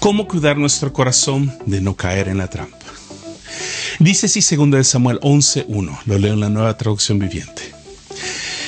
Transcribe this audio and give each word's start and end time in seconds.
¿Cómo 0.00 0.26
cuidar 0.26 0.56
nuestro 0.56 0.94
corazón 0.94 1.54
de 1.66 1.82
no 1.82 1.94
caer 1.94 2.28
en 2.28 2.38
la 2.38 2.48
trampa? 2.48 2.78
Dice 3.98 4.26
así 4.26 4.40
2 4.56 4.70
de 4.70 4.82
Samuel 4.82 5.20
11.1, 5.20 5.98
lo 6.06 6.18
leo 6.18 6.32
en 6.32 6.40
la 6.40 6.48
nueva 6.48 6.74
traducción 6.78 7.18
viviente. 7.18 7.74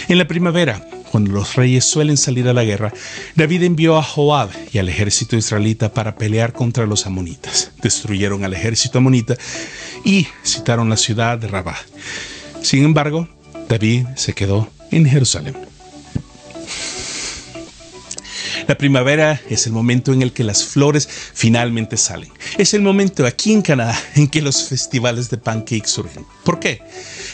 En 0.09 0.19
la 0.19 0.29
primavera, 0.29 0.87
cuando 1.11 1.33
los 1.33 1.55
reyes 1.55 1.87
suelen 1.87 2.19
salir 2.19 2.49
a 2.49 2.53
la 2.53 2.65
guerra, 2.65 2.93
David 3.35 3.63
envió 3.63 3.97
a 3.97 4.03
Joab 4.03 4.51
y 4.73 4.79
al 4.79 4.91
ejército 4.91 5.35
israelita 5.35 5.95
para 5.95 6.17
pelear 6.17 6.53
contra 6.53 6.85
los 6.85 7.07
amonitas. 7.07 7.73
Destruyeron 7.81 8.45
al 8.45 8.53
ejército 8.53 8.99
amonita 8.99 9.35
y 10.05 10.27
citaron 10.45 10.91
la 10.91 10.99
ciudad 10.99 11.39
de 11.39 11.49
Rabá. 11.49 11.79
Sin 12.61 12.85
embargo, 12.85 13.27
David 13.71 14.05
se 14.17 14.35
quedó 14.35 14.69
en 14.91 15.07
Jerusalén. 15.07 15.72
La 18.69 18.77
primavera 18.77 19.41
es 19.49 19.67
el 19.67 19.73
momento 19.73 20.13
en 20.13 20.23
el 20.23 20.33
que 20.33 20.45
las 20.45 20.65
flores 20.65 21.09
finalmente 21.09 21.97
salen. 21.97 22.31
Es 22.59 22.75
el 22.75 22.83
momento 22.83 23.27
aquí 23.27 23.53
en 23.53 23.63
Canadá 23.63 23.99
en 24.15 24.29
que 24.29 24.43
los 24.43 24.69
festivales 24.69 25.31
de 25.31 25.39
pancake 25.39 25.87
surgen. 25.87 26.25
¿Por 26.45 26.61
qué? 26.61 26.81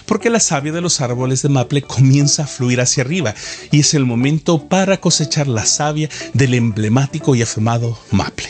Porque 0.07 0.31
la 0.31 0.41
savia 0.41 0.73
de 0.73 0.81
los 0.81 1.01
árboles 1.01 1.43
de 1.43 1.49
maple 1.49 1.83
comienza 1.83 2.45
a 2.45 2.47
fluir 2.47 2.81
hacia 2.81 3.03
arriba 3.03 3.35
y 3.71 3.81
es 3.81 3.95
el 3.95 4.07
momento 4.07 4.69
para 4.69 4.99
cosechar 4.99 5.49
la 5.49 5.67
savia 5.67 6.09
del 6.33 6.55
emblemático 6.55 7.35
y 7.35 7.43
afamado 7.43 7.99
maple. 8.11 8.49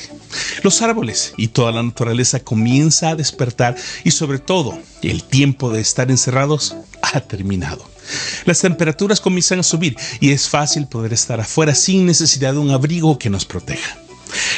Los 0.62 0.82
árboles 0.82 1.32
y 1.37 1.48
toda 1.48 1.73
la 1.73 1.82
naturaleza 1.82 2.40
comienza 2.40 3.10
a 3.10 3.16
despertar 3.16 3.76
y 4.04 4.10
sobre 4.10 4.38
todo 4.38 4.79
el 5.02 5.24
tiempo 5.24 5.73
de 5.73 5.80
estar 5.80 6.10
encerrados 6.10 6.76
ha 7.02 7.20
terminado. 7.20 7.98
Las 8.44 8.60
temperaturas 8.60 9.20
comienzan 9.20 9.60
a 9.60 9.62
subir 9.62 9.96
y 10.20 10.30
es 10.30 10.48
fácil 10.48 10.86
poder 10.86 11.12
estar 11.12 11.40
afuera 11.40 11.74
sin 11.74 12.06
necesidad 12.06 12.52
de 12.52 12.58
un 12.58 12.70
abrigo 12.70 13.18
que 13.18 13.30
nos 13.30 13.44
proteja. 13.44 13.98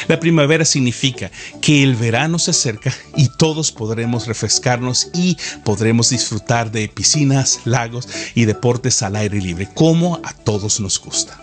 La 0.07 0.19
primavera 0.19 0.65
significa 0.65 1.31
que 1.61 1.83
el 1.83 1.95
verano 1.95 2.39
se 2.39 2.51
acerca 2.51 2.93
y 3.15 3.29
todos 3.37 3.71
podremos 3.71 4.27
refrescarnos 4.27 5.09
y 5.13 5.37
podremos 5.63 6.09
disfrutar 6.09 6.71
de 6.71 6.89
piscinas, 6.89 7.61
lagos 7.65 8.07
y 8.35 8.45
deportes 8.45 9.01
al 9.01 9.15
aire 9.15 9.39
libre, 9.39 9.69
como 9.73 10.19
a 10.23 10.33
todos 10.33 10.79
nos 10.79 10.99
gusta. 10.99 11.39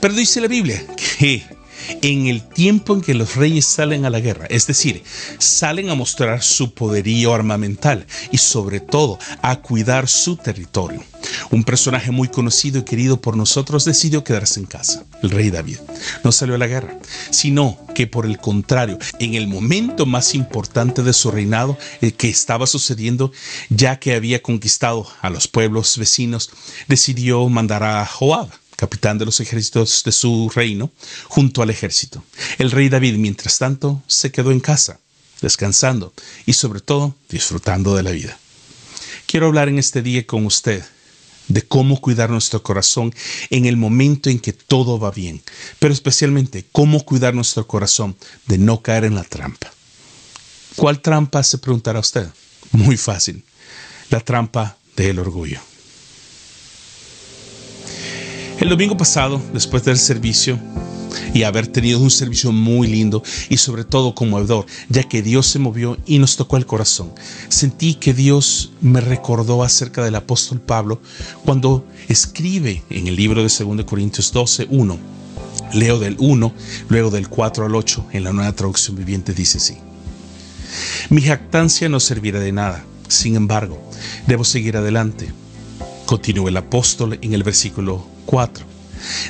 Pero 0.00 0.14
dice 0.14 0.40
la 0.40 0.48
Biblia 0.48 0.84
que 1.18 1.44
en 2.02 2.26
el 2.26 2.42
tiempo 2.42 2.94
en 2.94 3.00
que 3.00 3.14
los 3.14 3.36
reyes 3.36 3.64
salen 3.66 4.04
a 4.04 4.10
la 4.10 4.20
guerra, 4.20 4.46
es 4.46 4.66
decir, 4.66 5.02
salen 5.38 5.90
a 5.90 5.94
mostrar 5.94 6.42
su 6.42 6.74
poderío 6.74 7.32
armamental 7.34 8.06
y 8.32 8.38
sobre 8.38 8.80
todo 8.80 9.18
a 9.42 9.56
cuidar 9.56 10.08
su 10.08 10.36
territorio. 10.36 11.02
Un 11.50 11.64
personaje 11.64 12.10
muy 12.10 12.28
conocido 12.28 12.78
y 12.78 12.84
querido 12.84 13.20
por 13.20 13.36
nosotros 13.36 13.84
decidió 13.84 14.24
quedarse 14.24 14.60
en 14.60 14.66
casa, 14.66 15.04
el 15.22 15.30
rey 15.30 15.50
David. 15.50 15.78
No 16.24 16.32
salió 16.32 16.54
a 16.54 16.58
la 16.58 16.66
guerra, 16.66 16.98
sino 17.30 17.78
que 17.94 18.06
por 18.06 18.26
el 18.26 18.38
contrario, 18.38 18.98
en 19.18 19.34
el 19.34 19.46
momento 19.46 20.06
más 20.06 20.34
importante 20.34 21.02
de 21.02 21.12
su 21.12 21.30
reinado, 21.30 21.78
el 22.00 22.14
que 22.14 22.28
estaba 22.28 22.66
sucediendo, 22.66 23.32
ya 23.68 23.98
que 23.98 24.14
había 24.14 24.42
conquistado 24.42 25.06
a 25.22 25.30
los 25.30 25.48
pueblos 25.48 25.96
vecinos, 25.98 26.50
decidió 26.88 27.48
mandar 27.48 27.82
a 27.82 28.06
Joab 28.06 28.48
capitán 28.76 29.18
de 29.18 29.24
los 29.24 29.40
ejércitos 29.40 30.02
de 30.04 30.12
su 30.12 30.50
reino, 30.54 30.90
junto 31.28 31.62
al 31.62 31.70
ejército. 31.70 32.22
El 32.58 32.70
rey 32.70 32.88
David, 32.88 33.16
mientras 33.16 33.58
tanto, 33.58 34.02
se 34.06 34.30
quedó 34.30 34.52
en 34.52 34.60
casa, 34.60 35.00
descansando 35.40 36.12
y 36.44 36.52
sobre 36.52 36.80
todo 36.80 37.16
disfrutando 37.28 37.96
de 37.96 38.02
la 38.02 38.10
vida. 38.10 38.38
Quiero 39.26 39.46
hablar 39.46 39.68
en 39.68 39.78
este 39.78 40.02
día 40.02 40.26
con 40.26 40.46
usted 40.46 40.84
de 41.48 41.62
cómo 41.62 42.00
cuidar 42.00 42.30
nuestro 42.30 42.62
corazón 42.62 43.14
en 43.50 43.66
el 43.66 43.76
momento 43.76 44.30
en 44.30 44.38
que 44.38 44.52
todo 44.52 44.98
va 44.98 45.10
bien, 45.10 45.42
pero 45.78 45.92
especialmente 45.92 46.64
cómo 46.72 47.04
cuidar 47.04 47.34
nuestro 47.34 47.66
corazón 47.66 48.16
de 48.46 48.58
no 48.58 48.82
caer 48.82 49.04
en 49.04 49.14
la 49.14 49.24
trampa. 49.24 49.72
¿Cuál 50.76 51.00
trampa 51.00 51.42
se 51.42 51.58
preguntará 51.58 52.00
usted? 52.00 52.28
Muy 52.72 52.96
fácil, 52.96 53.44
la 54.10 54.20
trampa 54.20 54.76
del 54.96 55.18
orgullo. 55.18 55.60
El 58.58 58.70
domingo 58.70 58.96
pasado, 58.96 59.40
después 59.52 59.84
del 59.84 59.98
servicio, 59.98 60.58
y 61.34 61.42
haber 61.42 61.66
tenido 61.66 62.00
un 62.00 62.10
servicio 62.10 62.52
muy 62.52 62.86
lindo 62.86 63.22
y 63.48 63.56
sobre 63.56 63.84
todo 63.84 64.14
conmovedor, 64.14 64.66
ya 64.88 65.02
que 65.04 65.22
Dios 65.22 65.46
se 65.46 65.58
movió 65.58 65.96
y 66.06 66.18
nos 66.18 66.36
tocó 66.36 66.56
el 66.56 66.66
corazón. 66.66 67.12
Sentí 67.48 67.94
que 67.94 68.14
Dios 68.14 68.72
me 68.80 69.00
recordó 69.00 69.62
acerca 69.62 70.04
del 70.04 70.14
apóstol 70.14 70.60
Pablo 70.60 71.00
cuando 71.44 71.84
escribe 72.08 72.82
en 72.90 73.06
el 73.06 73.16
libro 73.16 73.42
de 73.42 73.48
2 73.48 73.84
Corintios 73.84 74.32
12, 74.32 74.68
1. 74.70 75.16
Leo 75.72 75.98
del 75.98 76.16
1, 76.18 76.52
luego 76.88 77.10
del 77.10 77.28
4 77.28 77.66
al 77.66 77.74
8, 77.74 78.06
en 78.12 78.24
la 78.24 78.32
nueva 78.32 78.52
traducción 78.52 78.96
viviente 78.96 79.32
dice 79.32 79.58
así. 79.58 79.76
Mi 81.10 81.22
jactancia 81.22 81.88
no 81.88 82.00
servirá 82.00 82.40
de 82.40 82.52
nada, 82.52 82.84
sin 83.08 83.36
embargo, 83.36 83.80
debo 84.26 84.44
seguir 84.44 84.76
adelante. 84.76 85.32
Continúa 86.04 86.50
el 86.50 86.56
apóstol 86.56 87.18
en 87.20 87.32
el 87.32 87.42
versículo 87.42 88.06
4. 88.26 88.75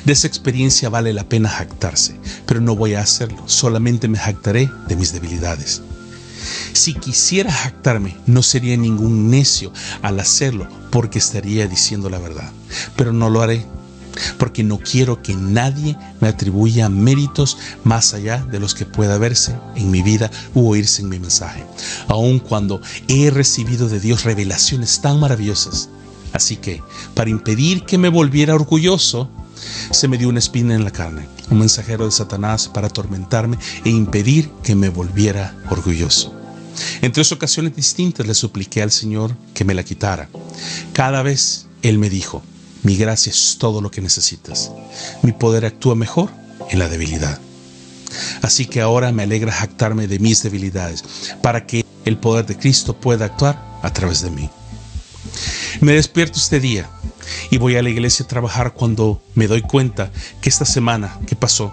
De 0.05 0.13
esa 0.13 0.27
experiencia 0.27 0.89
vale 0.89 1.13
la 1.13 1.27
pena 1.27 1.49
jactarse, 1.49 2.19
pero 2.45 2.61
no 2.61 2.75
voy 2.75 2.95
a 2.95 3.01
hacerlo, 3.01 3.43
solamente 3.45 4.07
me 4.07 4.17
jactaré 4.17 4.69
de 4.87 4.95
mis 4.95 5.13
debilidades. 5.13 5.81
Si 6.73 6.93
quisiera 6.93 7.51
jactarme, 7.51 8.15
no 8.25 8.43
sería 8.43 8.77
ningún 8.77 9.29
necio 9.29 9.71
al 10.01 10.19
hacerlo, 10.19 10.67
porque 10.91 11.19
estaría 11.19 11.67
diciendo 11.67 12.09
la 12.09 12.19
verdad, 12.19 12.51
pero 12.95 13.11
no 13.11 13.29
lo 13.29 13.41
haré, 13.41 13.65
porque 14.37 14.63
no 14.63 14.79
quiero 14.79 15.21
que 15.21 15.35
nadie 15.35 15.97
me 16.21 16.27
atribuya 16.27 16.89
méritos 16.89 17.57
más 17.83 18.13
allá 18.13 18.43
de 18.49 18.59
los 18.59 18.73
que 18.73 18.85
pueda 18.85 19.17
verse 19.17 19.55
en 19.75 19.91
mi 19.91 20.01
vida 20.01 20.31
u 20.53 20.69
oírse 20.69 21.01
en 21.01 21.09
mi 21.09 21.19
mensaje, 21.19 21.63
aun 22.07 22.39
cuando 22.39 22.81
he 23.07 23.29
recibido 23.29 23.89
de 23.89 23.99
Dios 23.99 24.23
revelaciones 24.23 25.01
tan 25.01 25.19
maravillosas 25.19 25.89
Así 26.33 26.57
que, 26.57 26.83
para 27.13 27.29
impedir 27.29 27.83
que 27.83 27.97
me 27.97 28.09
volviera 28.09 28.55
orgulloso, 28.55 29.29
se 29.91 30.07
me 30.07 30.17
dio 30.17 30.29
una 30.29 30.39
espina 30.39 30.75
en 30.75 30.83
la 30.83 30.91
carne, 30.91 31.27
un 31.49 31.59
mensajero 31.59 32.05
de 32.05 32.11
Satanás 32.11 32.67
para 32.67 32.87
atormentarme 32.87 33.57
e 33.85 33.89
impedir 33.89 34.49
que 34.63 34.75
me 34.75 34.89
volviera 34.89 35.55
orgulloso. 35.69 36.33
En 37.01 37.11
tres 37.11 37.31
ocasiones 37.31 37.75
distintas 37.75 38.27
le 38.27 38.33
supliqué 38.33 38.81
al 38.81 38.91
Señor 38.91 39.35
que 39.53 39.65
me 39.65 39.73
la 39.73 39.83
quitara. 39.83 40.29
Cada 40.93 41.21
vez 41.23 41.67
Él 41.81 41.97
me 41.97 42.09
dijo, 42.09 42.43
mi 42.83 42.95
gracia 42.95 43.31
es 43.31 43.57
todo 43.59 43.81
lo 43.81 43.91
que 43.91 44.01
necesitas. 44.01 44.71
Mi 45.23 45.31
poder 45.31 45.65
actúa 45.65 45.95
mejor 45.95 46.29
en 46.69 46.79
la 46.79 46.87
debilidad. 46.87 47.39
Así 48.41 48.65
que 48.65 48.81
ahora 48.81 49.11
me 49.11 49.23
alegra 49.23 49.51
jactarme 49.51 50.07
de 50.07 50.19
mis 50.19 50.43
debilidades, 50.43 51.03
para 51.41 51.65
que 51.65 51.85
el 52.05 52.17
poder 52.17 52.45
de 52.45 52.57
Cristo 52.57 52.93
pueda 52.95 53.25
actuar 53.25 53.61
a 53.81 53.91
través 53.91 54.21
de 54.21 54.31
mí. 54.31 54.49
Me 55.81 55.93
despierto 55.93 56.39
este 56.39 56.59
día 56.59 56.89
y 57.49 57.57
voy 57.57 57.75
a 57.75 57.83
la 57.83 57.89
iglesia 57.89 58.25
a 58.25 58.27
trabajar 58.27 58.73
cuando 58.73 59.21
me 59.35 59.47
doy 59.47 59.61
cuenta 59.61 60.11
que 60.41 60.49
esta 60.49 60.65
semana 60.65 61.19
que 61.27 61.35
pasó, 61.35 61.71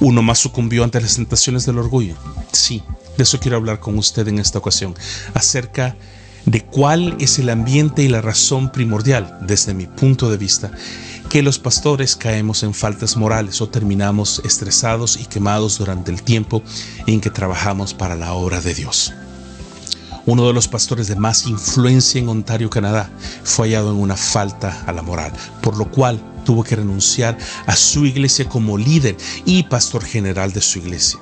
uno 0.00 0.22
más 0.22 0.38
sucumbió 0.38 0.84
ante 0.84 1.00
las 1.00 1.16
tentaciones 1.16 1.66
del 1.66 1.78
orgullo. 1.78 2.14
Sí, 2.52 2.82
de 3.16 3.22
eso 3.22 3.40
quiero 3.40 3.56
hablar 3.56 3.80
con 3.80 3.98
usted 3.98 4.26
en 4.28 4.38
esta 4.38 4.58
ocasión, 4.58 4.94
acerca 5.34 5.96
de 6.44 6.62
cuál 6.62 7.16
es 7.20 7.38
el 7.38 7.50
ambiente 7.50 8.02
y 8.02 8.08
la 8.08 8.20
razón 8.20 8.70
primordial, 8.70 9.38
desde 9.42 9.74
mi 9.74 9.86
punto 9.86 10.30
de 10.30 10.36
vista, 10.36 10.70
que 11.28 11.42
los 11.42 11.58
pastores 11.58 12.16
caemos 12.16 12.62
en 12.62 12.72
faltas 12.72 13.16
morales 13.16 13.60
o 13.60 13.68
terminamos 13.68 14.40
estresados 14.44 15.18
y 15.20 15.26
quemados 15.26 15.78
durante 15.78 16.10
el 16.10 16.22
tiempo 16.22 16.62
en 17.06 17.20
que 17.20 17.30
trabajamos 17.30 17.92
para 17.92 18.16
la 18.16 18.32
obra 18.32 18.60
de 18.60 18.74
Dios. 18.74 19.12
Uno 20.28 20.46
de 20.46 20.52
los 20.52 20.68
pastores 20.68 21.08
de 21.08 21.16
más 21.16 21.46
influencia 21.46 22.20
en 22.20 22.28
Ontario, 22.28 22.68
Canadá, 22.68 23.08
fue 23.44 23.68
hallado 23.68 23.92
en 23.92 23.96
una 23.96 24.14
falta 24.14 24.84
a 24.86 24.92
la 24.92 25.00
moral, 25.00 25.32
por 25.62 25.78
lo 25.78 25.90
cual 25.90 26.20
tuvo 26.44 26.62
que 26.62 26.76
renunciar 26.76 27.38
a 27.64 27.74
su 27.74 28.04
iglesia 28.04 28.46
como 28.46 28.76
líder 28.76 29.16
y 29.46 29.62
pastor 29.62 30.04
general 30.04 30.52
de 30.52 30.60
su 30.60 30.80
iglesia 30.80 31.18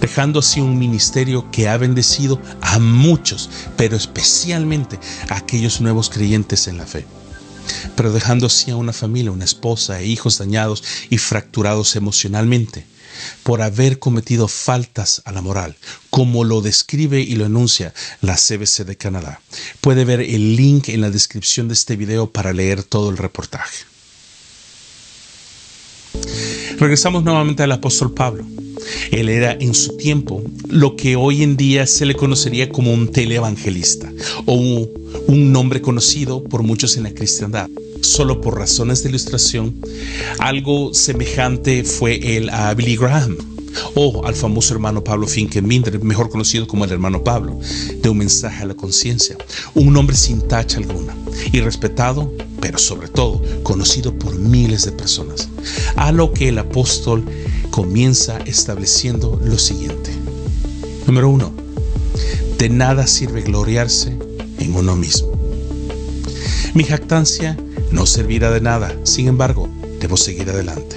dejando 0.00 0.40
así 0.40 0.60
un 0.60 0.78
ministerio 0.78 1.48
que 1.50 1.68
ha 1.68 1.76
bendecido 1.76 2.40
a 2.60 2.78
muchos, 2.78 3.50
pero 3.76 3.96
especialmente 3.96 4.98
a 5.28 5.36
aquellos 5.36 5.80
nuevos 5.80 6.08
creyentes 6.10 6.68
en 6.68 6.78
la 6.78 6.86
fe. 6.86 7.04
Pero 7.96 8.12
dejando 8.12 8.46
así 8.46 8.70
a 8.70 8.76
una 8.76 8.92
familia, 8.92 9.32
una 9.32 9.44
esposa 9.44 10.00
e 10.00 10.06
hijos 10.06 10.38
dañados 10.38 10.84
y 11.10 11.18
fracturados 11.18 11.96
emocionalmente 11.96 12.86
por 13.42 13.62
haber 13.62 13.98
cometido 13.98 14.48
faltas 14.48 15.22
a 15.24 15.32
la 15.32 15.42
moral, 15.42 15.76
como 16.10 16.44
lo 16.44 16.60
describe 16.60 17.20
y 17.20 17.34
lo 17.34 17.46
enuncia 17.46 17.92
la 18.20 18.36
CBC 18.36 18.84
de 18.84 18.96
Canadá. 18.96 19.40
Puede 19.80 20.04
ver 20.04 20.20
el 20.20 20.56
link 20.56 20.88
en 20.88 21.00
la 21.00 21.10
descripción 21.10 21.68
de 21.68 21.74
este 21.74 21.96
video 21.96 22.30
para 22.30 22.52
leer 22.52 22.82
todo 22.82 23.10
el 23.10 23.16
reportaje. 23.16 23.84
Regresamos 26.78 27.24
nuevamente 27.24 27.62
al 27.62 27.72
apóstol 27.72 28.14
Pablo. 28.14 28.46
Él 29.10 29.28
era 29.28 29.56
en 29.58 29.74
su 29.74 29.96
tiempo 29.96 30.42
lo 30.68 30.96
que 30.96 31.16
hoy 31.16 31.42
en 31.42 31.56
día 31.56 31.86
se 31.86 32.06
le 32.06 32.14
conocería 32.14 32.68
como 32.68 32.92
un 32.92 33.08
televangelista 33.08 34.12
o 34.46 34.54
un, 34.54 35.52
nombre 35.52 35.80
conocido 35.80 36.44
por 36.44 36.62
muchos 36.62 36.96
en 36.96 37.04
la 37.04 37.14
cristiandad 37.14 37.68
solo 38.00 38.40
por 38.40 38.58
razones 38.58 39.02
de 39.02 39.08
ilustración, 39.08 39.74
algo 40.38 40.94
semejante 40.94 41.84
fue 41.84 42.36
él 42.36 42.48
a 42.50 42.72
Billy 42.74 42.96
Graham. 42.96 43.36
O 43.94 44.24
al 44.26 44.34
famoso 44.34 44.74
hermano 44.74 45.04
Pablo 45.04 45.26
Finkenbinder, 45.26 46.02
mejor 46.02 46.30
conocido 46.30 46.66
como 46.66 46.84
el 46.84 46.90
hermano 46.90 47.22
Pablo, 47.22 47.60
de 48.02 48.08
un 48.08 48.18
mensaje 48.18 48.62
a 48.62 48.66
la 48.66 48.74
conciencia. 48.74 49.36
Un 49.74 49.96
hombre 49.96 50.16
sin 50.16 50.40
tacha 50.40 50.78
alguna 50.78 51.14
y 51.52 51.60
respetado, 51.60 52.32
pero 52.60 52.78
sobre 52.78 53.08
todo 53.08 53.42
conocido 53.62 54.18
por 54.18 54.36
miles 54.36 54.84
de 54.84 54.92
personas. 54.92 55.48
A 55.96 56.12
lo 56.12 56.32
que 56.32 56.48
el 56.48 56.58
apóstol 56.58 57.24
comienza 57.78 58.38
estableciendo 58.38 59.40
lo 59.40 59.56
siguiente. 59.56 60.10
Número 61.06 61.30
uno, 61.30 61.52
de 62.58 62.68
nada 62.70 63.06
sirve 63.06 63.42
gloriarse 63.42 64.18
en 64.58 64.74
uno 64.74 64.96
mismo. 64.96 65.30
Mi 66.74 66.82
jactancia 66.82 67.56
no 67.92 68.04
servirá 68.04 68.50
de 68.50 68.60
nada, 68.60 68.92
sin 69.04 69.28
embargo, 69.28 69.68
debo 70.00 70.16
seguir 70.16 70.50
adelante. 70.50 70.96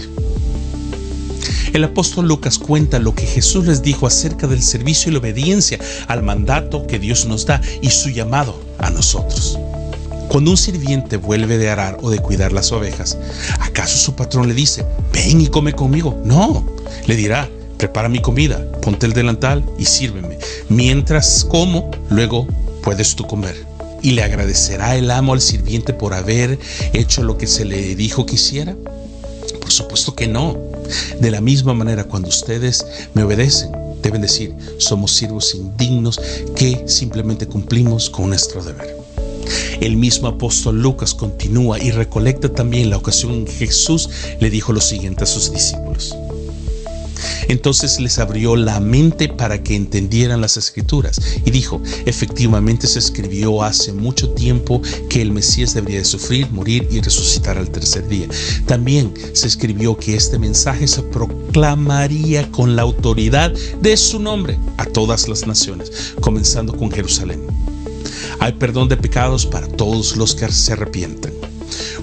El 1.71 1.83
apóstol 1.83 2.27
Lucas 2.27 2.57
cuenta 2.57 2.97
lo 2.97 3.13
que 3.13 3.27
Jesús 3.27 3.67
les 3.67 3.83
dijo 3.83 4.07
acerca 4.07 4.47
del 4.47 4.63
servicio 4.63 5.11
y 5.11 5.13
la 5.13 5.19
obediencia 5.19 5.77
al 6.07 6.23
mandato 6.23 6.87
que 6.87 6.97
Dios 6.97 7.27
nos 7.27 7.45
da 7.45 7.61
y 7.83 7.91
su 7.91 8.09
llamado 8.09 8.59
a 8.79 8.89
nosotros. 8.89 9.59
Cuando 10.31 10.51
un 10.51 10.57
sirviente 10.57 11.17
vuelve 11.17 11.57
de 11.57 11.69
arar 11.69 11.97
o 12.01 12.09
de 12.09 12.19
cuidar 12.19 12.53
las 12.53 12.71
ovejas, 12.71 13.17
¿acaso 13.59 13.97
su 13.97 14.15
patrón 14.15 14.47
le 14.47 14.53
dice, 14.53 14.85
ven 15.11 15.41
y 15.41 15.47
come 15.47 15.73
conmigo? 15.73 16.21
No, 16.23 16.65
le 17.05 17.17
dirá, 17.17 17.49
prepara 17.75 18.07
mi 18.07 18.21
comida, 18.21 18.65
ponte 18.81 19.05
el 19.05 19.11
delantal 19.11 19.61
y 19.77 19.83
sírveme. 19.83 20.39
Mientras 20.69 21.43
como, 21.43 21.91
luego 22.09 22.47
puedes 22.81 23.13
tú 23.17 23.27
comer. 23.27 23.57
¿Y 24.01 24.11
le 24.11 24.23
agradecerá 24.23 24.95
el 24.95 25.11
amo 25.11 25.33
al 25.33 25.41
sirviente 25.41 25.91
por 25.91 26.13
haber 26.13 26.57
hecho 26.93 27.23
lo 27.23 27.37
que 27.37 27.45
se 27.47 27.65
le 27.65 27.93
dijo 27.95 28.25
que 28.25 28.35
hiciera? 28.35 28.73
Por 29.59 29.69
supuesto 29.69 30.15
que 30.15 30.29
no. 30.29 30.57
De 31.19 31.29
la 31.29 31.41
misma 31.41 31.73
manera, 31.73 32.05
cuando 32.05 32.29
ustedes 32.29 32.85
me 33.13 33.23
obedecen, 33.23 33.73
deben 34.01 34.21
decir, 34.21 34.55
somos 34.77 35.11
siervos 35.11 35.53
indignos 35.55 36.21
que 36.55 36.85
simplemente 36.87 37.47
cumplimos 37.47 38.09
con 38.09 38.29
nuestro 38.29 38.63
deber. 38.63 39.00
El 39.79 39.97
mismo 39.97 40.27
apóstol 40.27 40.81
Lucas 40.81 41.13
continúa 41.13 41.79
y 41.79 41.91
recolecta 41.91 42.49
también 42.49 42.89
la 42.89 42.97
ocasión 42.97 43.33
en 43.33 43.45
que 43.45 43.51
Jesús 43.51 44.09
le 44.39 44.49
dijo 44.49 44.73
lo 44.73 44.81
siguiente 44.81 45.23
a 45.23 45.27
sus 45.27 45.51
discípulos. 45.51 46.15
Entonces 47.47 47.99
les 47.99 48.19
abrió 48.19 48.55
la 48.55 48.79
mente 48.79 49.27
para 49.27 49.61
que 49.61 49.75
entendieran 49.75 50.41
las 50.41 50.57
escrituras 50.57 51.19
y 51.45 51.51
dijo, 51.51 51.81
efectivamente 52.05 52.87
se 52.87 52.99
escribió 52.99 53.63
hace 53.63 53.91
mucho 53.91 54.29
tiempo 54.31 54.81
que 55.09 55.21
el 55.21 55.31
Mesías 55.31 55.73
debería 55.73 55.99
de 55.99 56.05
sufrir, 56.05 56.49
morir 56.51 56.87
y 56.89 57.01
resucitar 57.01 57.57
al 57.57 57.69
tercer 57.69 58.07
día. 58.07 58.27
También 58.65 59.13
se 59.33 59.47
escribió 59.47 59.97
que 59.97 60.15
este 60.15 60.39
mensaje 60.39 60.87
se 60.87 61.01
proclamaría 61.03 62.49
con 62.51 62.75
la 62.75 62.83
autoridad 62.83 63.51
de 63.81 63.97
su 63.97 64.19
nombre 64.19 64.57
a 64.77 64.85
todas 64.85 65.27
las 65.27 65.45
naciones, 65.45 65.91
comenzando 66.21 66.75
con 66.75 66.91
Jerusalén. 66.91 67.60
Hay 68.39 68.53
perdón 68.53 68.89
de 68.89 68.97
pecados 68.97 69.45
para 69.45 69.67
todos 69.67 70.15
los 70.15 70.35
que 70.35 70.51
se 70.51 70.73
arrepienten. 70.73 71.33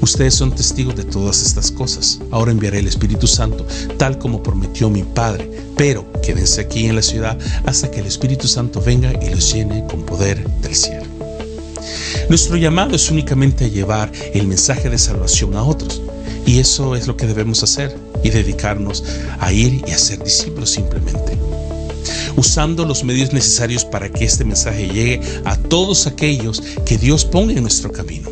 Ustedes 0.01 0.35
son 0.35 0.55
testigos 0.55 0.97
de 0.97 1.05
todas 1.05 1.43
estas 1.43 1.71
cosas. 1.71 2.21
Ahora 2.31 2.53
enviaré 2.53 2.79
el 2.79 2.87
Espíritu 2.87 3.27
Santo, 3.27 3.67
tal 3.97 4.19
como 4.19 4.43
prometió 4.43 4.89
mi 4.89 5.03
Padre. 5.03 5.51
Pero 5.77 6.11
quédense 6.23 6.61
aquí 6.61 6.87
en 6.87 6.97
la 6.97 7.03
ciudad 7.03 7.39
hasta 7.67 7.91
que 7.91 8.01
el 8.01 8.07
Espíritu 8.07 8.49
Santo 8.49 8.81
venga 8.81 9.13
y 9.23 9.31
los 9.31 9.53
llene 9.53 9.85
con 9.87 10.03
poder 10.05 10.45
del 10.61 10.75
cielo. 10.75 11.05
Nuestro 12.29 12.57
llamado 12.57 12.95
es 12.95 13.11
únicamente 13.11 13.65
a 13.65 13.69
llevar 13.69 14.13
el 14.35 14.47
mensaje 14.47 14.91
de 14.91 14.99
salvación 14.99 15.57
a 15.57 15.63
otros. 15.63 16.03
Y 16.47 16.59
eso 16.59 16.97
es 16.97 17.07
lo 17.07 17.17
que 17.17 17.27
debemos 17.27 17.63
hacer 17.63 17.97
y 18.23 18.31
dedicarnos 18.31 19.05
a 19.39 19.53
ir 19.53 19.85
y 19.87 19.93
a 19.93 19.99
ser 19.99 20.23
discípulos 20.23 20.71
simplemente 20.71 21.38
usando 22.37 22.85
los 22.85 23.05
medios 23.05 23.33
necesarios 23.33 23.85
para 23.85 24.11
que 24.11 24.25
este 24.25 24.45
mensaje 24.45 24.89
llegue 24.89 25.21
a 25.45 25.57
todos 25.57 26.07
aquellos 26.07 26.63
que 26.87 26.99
Dios 26.99 27.25
ponga 27.25 27.53
en 27.53 27.63
nuestro 27.63 27.93
camino. 27.93 28.31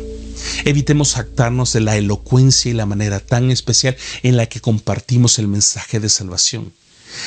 Evitemos 0.65 1.13
jactarnos 1.13 1.73
de 1.73 1.81
la 1.81 1.97
elocuencia 1.97 2.71
y 2.71 2.73
la 2.73 2.85
manera 2.85 3.19
tan 3.19 3.51
especial 3.51 3.97
en 4.23 4.37
la 4.37 4.45
que 4.45 4.61
compartimos 4.61 5.39
el 5.39 5.47
mensaje 5.47 5.99
de 5.99 6.09
salvación. 6.09 6.73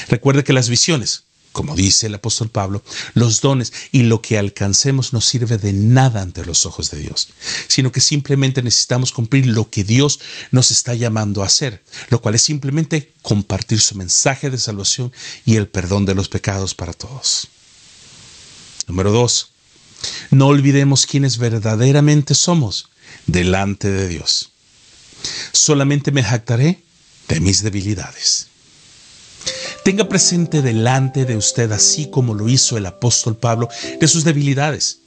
Recuerde 0.08 0.44
que 0.44 0.52
las 0.52 0.68
visiones, 0.68 1.24
como 1.52 1.74
dice 1.74 2.06
el 2.06 2.14
apóstol 2.14 2.48
Pablo, 2.48 2.82
los 3.14 3.40
dones 3.40 3.72
y 3.92 4.02
lo 4.04 4.22
que 4.22 4.38
alcancemos 4.38 5.12
no 5.12 5.20
sirve 5.20 5.58
de 5.58 5.72
nada 5.72 6.22
ante 6.22 6.44
los 6.44 6.64
ojos 6.66 6.90
de 6.90 6.98
Dios, 6.98 7.28
sino 7.66 7.90
que 7.90 8.00
simplemente 8.00 8.62
necesitamos 8.62 9.12
cumplir 9.12 9.46
lo 9.46 9.68
que 9.68 9.84
Dios 9.84 10.20
nos 10.50 10.70
está 10.70 10.94
llamando 10.94 11.42
a 11.42 11.46
hacer, 11.46 11.82
lo 12.08 12.20
cual 12.20 12.36
es 12.36 12.42
simplemente 12.42 13.12
compartir 13.22 13.80
su 13.80 13.96
mensaje 13.96 14.50
de 14.50 14.58
salvación 14.58 15.12
y 15.44 15.56
el 15.56 15.68
perdón 15.68 16.06
de 16.06 16.14
los 16.14 16.28
pecados 16.28 16.74
para 16.74 16.92
todos. 16.92 17.48
Número 18.86 19.10
dos, 19.12 19.50
no 20.30 20.46
olvidemos 20.46 21.06
quiénes 21.06 21.38
verdaderamente 21.38 22.34
somos 22.34 22.90
delante 23.26 23.90
de 23.90 24.08
Dios. 24.08 24.50
Solamente 25.52 26.12
me 26.12 26.22
jactaré 26.22 26.82
de 27.28 27.40
mis 27.40 27.62
debilidades. 27.62 28.48
Tenga 29.90 30.08
presente 30.08 30.62
delante 30.62 31.24
de 31.24 31.36
usted, 31.36 31.72
así 31.72 32.08
como 32.10 32.32
lo 32.32 32.48
hizo 32.48 32.76
el 32.78 32.86
apóstol 32.86 33.36
Pablo, 33.36 33.68
de 33.98 34.06
sus 34.06 34.22
debilidades 34.22 35.00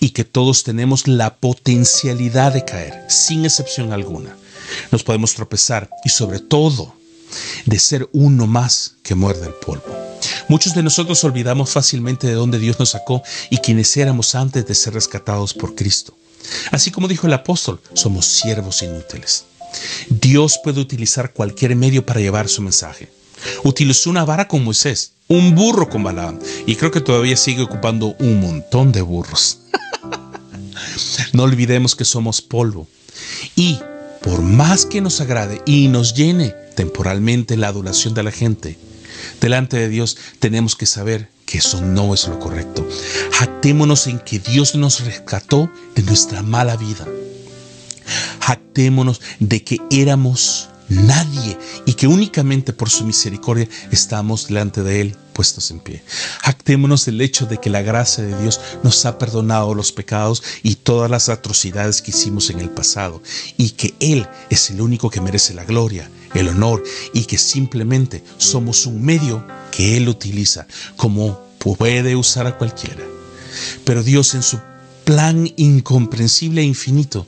y 0.00 0.12
que 0.12 0.24
todos 0.24 0.62
tenemos 0.62 1.06
la 1.06 1.36
potencialidad 1.36 2.54
de 2.54 2.64
caer, 2.64 3.04
sin 3.10 3.44
excepción 3.44 3.92
alguna. 3.92 4.34
Nos 4.90 5.02
podemos 5.02 5.34
tropezar 5.34 5.90
y 6.06 6.08
sobre 6.08 6.38
todo 6.38 6.94
de 7.66 7.78
ser 7.78 8.08
uno 8.14 8.46
más 8.46 8.94
que 9.02 9.14
muerde 9.14 9.46
el 9.46 9.52
polvo. 9.52 9.84
Muchos 10.48 10.74
de 10.74 10.84
nosotros 10.84 11.22
olvidamos 11.22 11.68
fácilmente 11.68 12.26
de 12.26 12.32
dónde 12.32 12.58
Dios 12.58 12.78
nos 12.78 12.88
sacó 12.88 13.22
y 13.50 13.58
quienes 13.58 13.94
éramos 13.98 14.34
antes 14.34 14.66
de 14.66 14.74
ser 14.74 14.94
rescatados 14.94 15.52
por 15.52 15.74
Cristo. 15.74 16.16
Así 16.70 16.90
como 16.90 17.08
dijo 17.08 17.26
el 17.26 17.34
apóstol, 17.34 17.78
somos 17.92 18.24
siervos 18.24 18.80
inútiles. 18.80 19.44
Dios 20.08 20.58
puede 20.64 20.80
utilizar 20.80 21.34
cualquier 21.34 21.76
medio 21.76 22.06
para 22.06 22.20
llevar 22.20 22.48
su 22.48 22.62
mensaje. 22.62 23.19
Utilizó 23.64 24.10
una 24.10 24.24
vara 24.24 24.48
con 24.48 24.64
Moisés, 24.64 25.12
un 25.28 25.54
burro 25.54 25.88
con 25.88 26.02
Balaam, 26.02 26.38
y 26.66 26.76
creo 26.76 26.90
que 26.90 27.00
todavía 27.00 27.36
sigue 27.36 27.62
ocupando 27.62 28.14
un 28.18 28.40
montón 28.40 28.92
de 28.92 29.02
burros. 29.02 29.60
no 31.32 31.44
olvidemos 31.44 31.94
que 31.94 32.04
somos 32.04 32.42
polvo. 32.42 32.88
Y 33.56 33.78
por 34.22 34.42
más 34.42 34.86
que 34.86 35.00
nos 35.00 35.20
agrade 35.20 35.62
y 35.66 35.88
nos 35.88 36.14
llene 36.14 36.54
temporalmente 36.74 37.56
la 37.56 37.68
adoración 37.68 38.14
de 38.14 38.22
la 38.22 38.30
gente, 38.30 38.78
delante 39.40 39.76
de 39.76 39.88
Dios 39.88 40.16
tenemos 40.38 40.76
que 40.76 40.86
saber 40.86 41.28
que 41.46 41.58
eso 41.58 41.80
no 41.80 42.14
es 42.14 42.28
lo 42.28 42.38
correcto. 42.38 42.86
Jactémonos 43.32 44.06
en 44.06 44.20
que 44.20 44.38
Dios 44.38 44.74
nos 44.74 45.04
rescató 45.04 45.70
de 45.96 46.02
nuestra 46.02 46.42
mala 46.42 46.76
vida. 46.76 47.06
Jactémonos 48.40 49.20
de 49.40 49.64
que 49.64 49.78
éramos 49.90 50.68
nadie 50.90 51.56
y 51.86 51.94
que 51.94 52.06
únicamente 52.06 52.72
por 52.72 52.90
su 52.90 53.04
misericordia 53.04 53.68
estamos 53.90 54.48
delante 54.48 54.82
de 54.82 55.00
Él 55.00 55.16
puestos 55.32 55.70
en 55.70 55.80
pie. 55.80 56.02
Jactémonos 56.42 57.06
del 57.06 57.20
hecho 57.20 57.46
de 57.46 57.58
que 57.58 57.70
la 57.70 57.80
gracia 57.80 58.24
de 58.24 58.38
Dios 58.42 58.60
nos 58.82 59.06
ha 59.06 59.16
perdonado 59.16 59.74
los 59.74 59.92
pecados 59.92 60.42
y 60.62 60.74
todas 60.74 61.10
las 61.10 61.28
atrocidades 61.28 62.02
que 62.02 62.10
hicimos 62.10 62.50
en 62.50 62.60
el 62.60 62.68
pasado 62.68 63.22
y 63.56 63.70
que 63.70 63.94
Él 64.00 64.28
es 64.50 64.70
el 64.70 64.80
único 64.80 65.08
que 65.08 65.20
merece 65.20 65.54
la 65.54 65.64
gloria, 65.64 66.10
el 66.34 66.48
honor 66.48 66.82
y 67.14 67.24
que 67.24 67.38
simplemente 67.38 68.22
somos 68.36 68.84
un 68.84 69.02
medio 69.02 69.46
que 69.70 69.96
Él 69.96 70.08
utiliza 70.08 70.66
como 70.96 71.40
puede 71.58 72.16
usar 72.16 72.46
a 72.46 72.58
cualquiera. 72.58 73.04
Pero 73.84 74.02
Dios 74.02 74.34
en 74.34 74.42
su 74.42 74.58
plan 75.04 75.50
incomprensible 75.56 76.62
e 76.62 76.64
infinito 76.64 77.26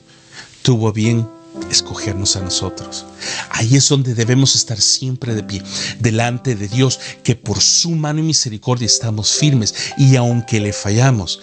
tuvo 0.61 0.91
bien 0.91 1.27
escogernos 1.69 2.35
a 2.35 2.41
nosotros. 2.41 3.05
Ahí 3.49 3.75
es 3.75 3.89
donde 3.89 4.13
debemos 4.13 4.55
estar 4.55 4.79
siempre 4.79 5.35
de 5.35 5.43
pie, 5.43 5.63
delante 5.99 6.55
de 6.55 6.67
Dios, 6.67 6.99
que 7.23 7.35
por 7.35 7.61
su 7.61 7.91
mano 7.91 8.19
y 8.19 8.23
misericordia 8.23 8.85
estamos 8.85 9.31
firmes 9.31 9.73
y 9.97 10.15
aunque 10.15 10.59
le 10.59 10.73
fallamos, 10.73 11.39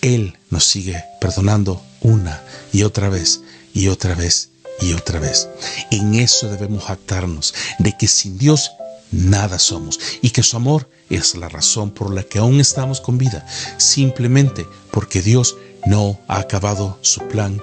Él 0.00 0.36
nos 0.50 0.64
sigue 0.64 1.04
perdonando 1.20 1.82
una 2.00 2.42
y 2.72 2.82
otra 2.82 3.08
vez 3.08 3.40
y 3.74 3.88
otra 3.88 4.14
vez 4.14 4.50
y 4.80 4.92
otra 4.92 5.18
vez. 5.18 5.48
En 5.90 6.14
eso 6.14 6.48
debemos 6.48 6.84
jactarnos, 6.84 7.54
de 7.78 7.96
que 7.96 8.06
sin 8.06 8.38
Dios 8.38 8.70
nada 9.10 9.58
somos 9.58 9.98
y 10.22 10.30
que 10.30 10.42
su 10.42 10.56
amor 10.56 10.88
es 11.10 11.34
la 11.34 11.48
razón 11.48 11.90
por 11.90 12.12
la 12.12 12.22
que 12.22 12.38
aún 12.38 12.60
estamos 12.60 13.00
con 13.00 13.18
vida, 13.18 13.46
simplemente 13.78 14.66
porque 14.90 15.22
Dios 15.22 15.56
no 15.86 16.18
ha 16.28 16.38
acabado 16.38 16.98
su 17.00 17.20
plan 17.28 17.60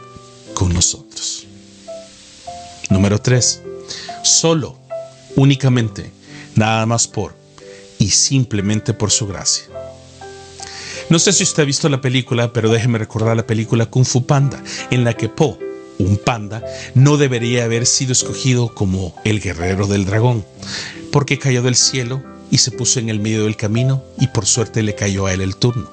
con 0.53 0.73
nosotros. 0.73 1.45
Número 2.89 3.19
3. 3.19 3.61
Solo, 4.23 4.77
únicamente, 5.35 6.11
nada 6.55 6.85
más 6.85 7.07
por 7.07 7.35
y 7.99 8.09
simplemente 8.09 8.93
por 8.93 9.11
su 9.11 9.27
gracia. 9.27 9.65
No 11.09 11.19
sé 11.19 11.33
si 11.33 11.43
usted 11.43 11.63
ha 11.63 11.65
visto 11.65 11.87
la 11.89 12.01
película, 12.01 12.51
pero 12.51 12.69
déjeme 12.69 12.97
recordar 12.97 13.37
la 13.37 13.45
película 13.45 13.85
Kung 13.85 14.05
Fu 14.05 14.25
Panda, 14.25 14.63
en 14.89 15.03
la 15.03 15.13
que 15.13 15.29
Po, 15.29 15.59
un 15.99 16.17
panda, 16.17 16.63
no 16.93 17.17
debería 17.17 17.63
haber 17.63 17.85
sido 17.85 18.11
escogido 18.11 18.73
como 18.73 19.15
el 19.23 19.39
guerrero 19.39 19.87
del 19.87 20.05
dragón, 20.05 20.45
porque 21.11 21.39
cayó 21.39 21.61
del 21.61 21.75
cielo 21.75 22.23
y 22.51 22.57
se 22.57 22.71
puso 22.71 22.99
en 22.99 23.09
el 23.09 23.19
medio 23.19 23.43
del 23.43 23.55
camino 23.55 24.03
y 24.19 24.27
por 24.27 24.45
suerte 24.45 24.83
le 24.83 24.95
cayó 24.95 25.25
a 25.25 25.33
él 25.33 25.41
el 25.41 25.55
turno. 25.55 25.89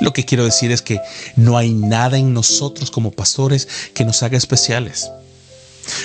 Lo 0.00 0.12
que 0.12 0.24
quiero 0.24 0.44
decir 0.44 0.70
es 0.72 0.82
que 0.82 1.00
no 1.36 1.56
hay 1.56 1.72
nada 1.72 2.18
en 2.18 2.34
nosotros 2.34 2.90
como 2.90 3.12
pastores 3.12 3.68
que 3.94 4.04
nos 4.04 4.22
haga 4.22 4.36
especiales. 4.36 5.10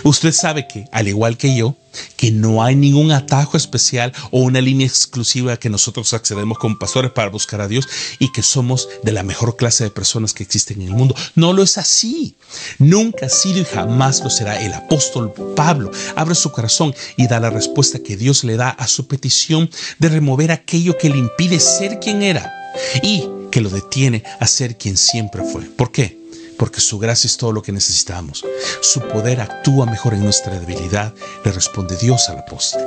Usted 0.03 0.31
sabe 0.31 0.67
que, 0.67 0.85
al 0.91 1.07
igual 1.07 1.37
que 1.37 1.55
yo, 1.55 1.75
que 2.15 2.31
no 2.31 2.63
hay 2.63 2.75
ningún 2.75 3.11
atajo 3.11 3.57
especial 3.57 4.13
o 4.31 4.41
una 4.41 4.61
línea 4.61 4.87
exclusiva 4.87 5.57
que 5.57 5.69
nosotros 5.69 6.13
accedemos 6.13 6.57
como 6.57 6.77
pastores 6.77 7.11
para 7.11 7.29
buscar 7.29 7.61
a 7.61 7.67
Dios 7.67 7.87
y 8.19 8.31
que 8.31 8.43
somos 8.43 8.87
de 9.03 9.11
la 9.11 9.23
mejor 9.23 9.55
clase 9.55 9.85
de 9.85 9.89
personas 9.89 10.33
que 10.33 10.43
existen 10.43 10.81
en 10.81 10.89
el 10.89 10.93
mundo. 10.93 11.15
No 11.35 11.53
lo 11.53 11.63
es 11.63 11.77
así. 11.77 12.35
Nunca 12.77 13.25
ha 13.25 13.29
sido 13.29 13.59
y 13.59 13.65
jamás 13.65 14.21
lo 14.23 14.29
será. 14.29 14.61
El 14.61 14.73
apóstol 14.73 15.33
Pablo 15.55 15.91
abre 16.15 16.35
su 16.35 16.51
corazón 16.51 16.93
y 17.17 17.27
da 17.27 17.39
la 17.39 17.49
respuesta 17.49 17.99
que 17.99 18.17
Dios 18.17 18.43
le 18.43 18.55
da 18.55 18.69
a 18.69 18.87
su 18.87 19.07
petición 19.07 19.69
de 19.99 20.09
remover 20.09 20.51
aquello 20.51 20.97
que 20.97 21.09
le 21.09 21.17
impide 21.17 21.59
ser 21.59 21.99
quien 21.99 22.21
era 22.21 22.53
y 23.01 23.23
que 23.51 23.61
lo 23.61 23.69
detiene 23.69 24.23
a 24.39 24.47
ser 24.47 24.77
quien 24.77 24.97
siempre 24.97 25.43
fue. 25.43 25.63
¿Por 25.63 25.91
qué? 25.91 26.18
Porque 26.59 26.81
su 26.81 26.99
gracia 26.99 27.27
es 27.27 27.37
todo 27.37 27.53
lo 27.53 27.61
que 27.63 27.71
necesitamos. 27.71 28.45
Su 28.81 28.99
poder 28.99 29.39
actúa 29.39 29.85
mejor 29.85 30.13
en 30.13 30.23
nuestra 30.23 30.59
debilidad, 30.59 31.13
le 31.45 31.51
responde 31.53 31.95
Dios 31.95 32.27
al 32.27 32.39
apóstol. 32.39 32.81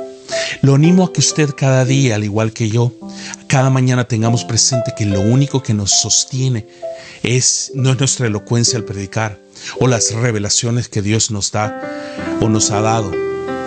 Lo 0.61 0.75
animo 0.75 1.03
a 1.03 1.11
que 1.11 1.19
usted 1.19 1.49
cada 1.57 1.83
día, 1.83 2.15
al 2.15 2.23
igual 2.23 2.53
que 2.53 2.69
yo, 2.69 2.93
cada 3.47 3.71
mañana 3.71 4.07
tengamos 4.07 4.45
presente 4.45 4.93
que 4.95 5.05
lo 5.05 5.19
único 5.21 5.63
que 5.63 5.73
nos 5.73 5.91
sostiene 5.91 6.67
es 7.23 7.71
no 7.73 7.91
es 7.91 7.99
nuestra 7.99 8.27
elocuencia 8.27 8.77
al 8.77 8.85
predicar 8.85 9.39
o 9.79 9.87
las 9.87 10.13
revelaciones 10.13 10.87
que 10.87 11.01
Dios 11.01 11.31
nos 11.31 11.51
da 11.51 11.81
o 12.41 12.49
nos 12.49 12.69
ha 12.71 12.81
dado, 12.81 13.11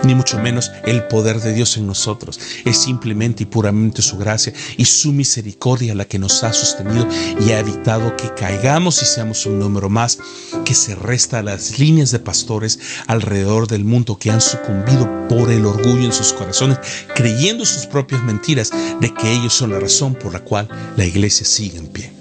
ni 0.07 0.15
mucho 0.15 0.39
menos 0.39 0.71
el 0.85 1.05
poder 1.09 1.41
de 1.41 1.53
Dios 1.53 1.77
en 1.77 1.87
nosotros. 1.87 2.39
Es 2.65 2.79
simplemente 2.79 3.43
y 3.43 3.47
puramente 3.47 4.03
su 4.03 4.17
gracia 4.17 4.53
y 4.77 4.85
su 4.85 5.13
misericordia 5.13 5.95
la 5.95 6.05
que 6.05 6.19
nos 6.19 6.43
ha 6.45 6.53
sostenido 6.53 7.07
y 7.41 7.51
ha 7.51 7.61
evitado 7.61 8.17
que 8.17 8.33
caigamos 8.35 9.03
y 9.03 9.07
seamos 9.07 9.45
un 9.47 9.59
número 9.59 9.89
más 9.89 10.19
que 10.65 10.75
se 10.75 10.95
resta 10.95 11.41
a 11.41 11.43
las 11.43 11.79
líneas 11.79 12.11
de 12.11 12.19
pastores 12.19 12.79
alrededor 13.07 13.67
del 13.67 13.85
mundo 13.85 14.19
que 14.19 14.31
han 14.31 14.41
sucumbido 14.41 15.29
por 15.29 15.51
el 15.51 15.67
orgullo 15.67 16.05
en 16.05 16.13
sus 16.13 16.33
corazones, 16.33 16.79
creyendo 17.15 17.65
sus 17.65 17.87
propias 17.87 18.23
mentiras 18.23 18.71
de 19.01 19.13
que 19.13 19.33
ellos 19.33 19.53
son 19.53 19.73
la 19.73 19.81
razón 19.81 20.15
por 20.15 20.33
la 20.33 20.41
cual 20.41 20.69
la 20.97 21.05
iglesia 21.05 21.47
sigue 21.47 21.79
en 21.79 21.89
pie. 21.89 22.13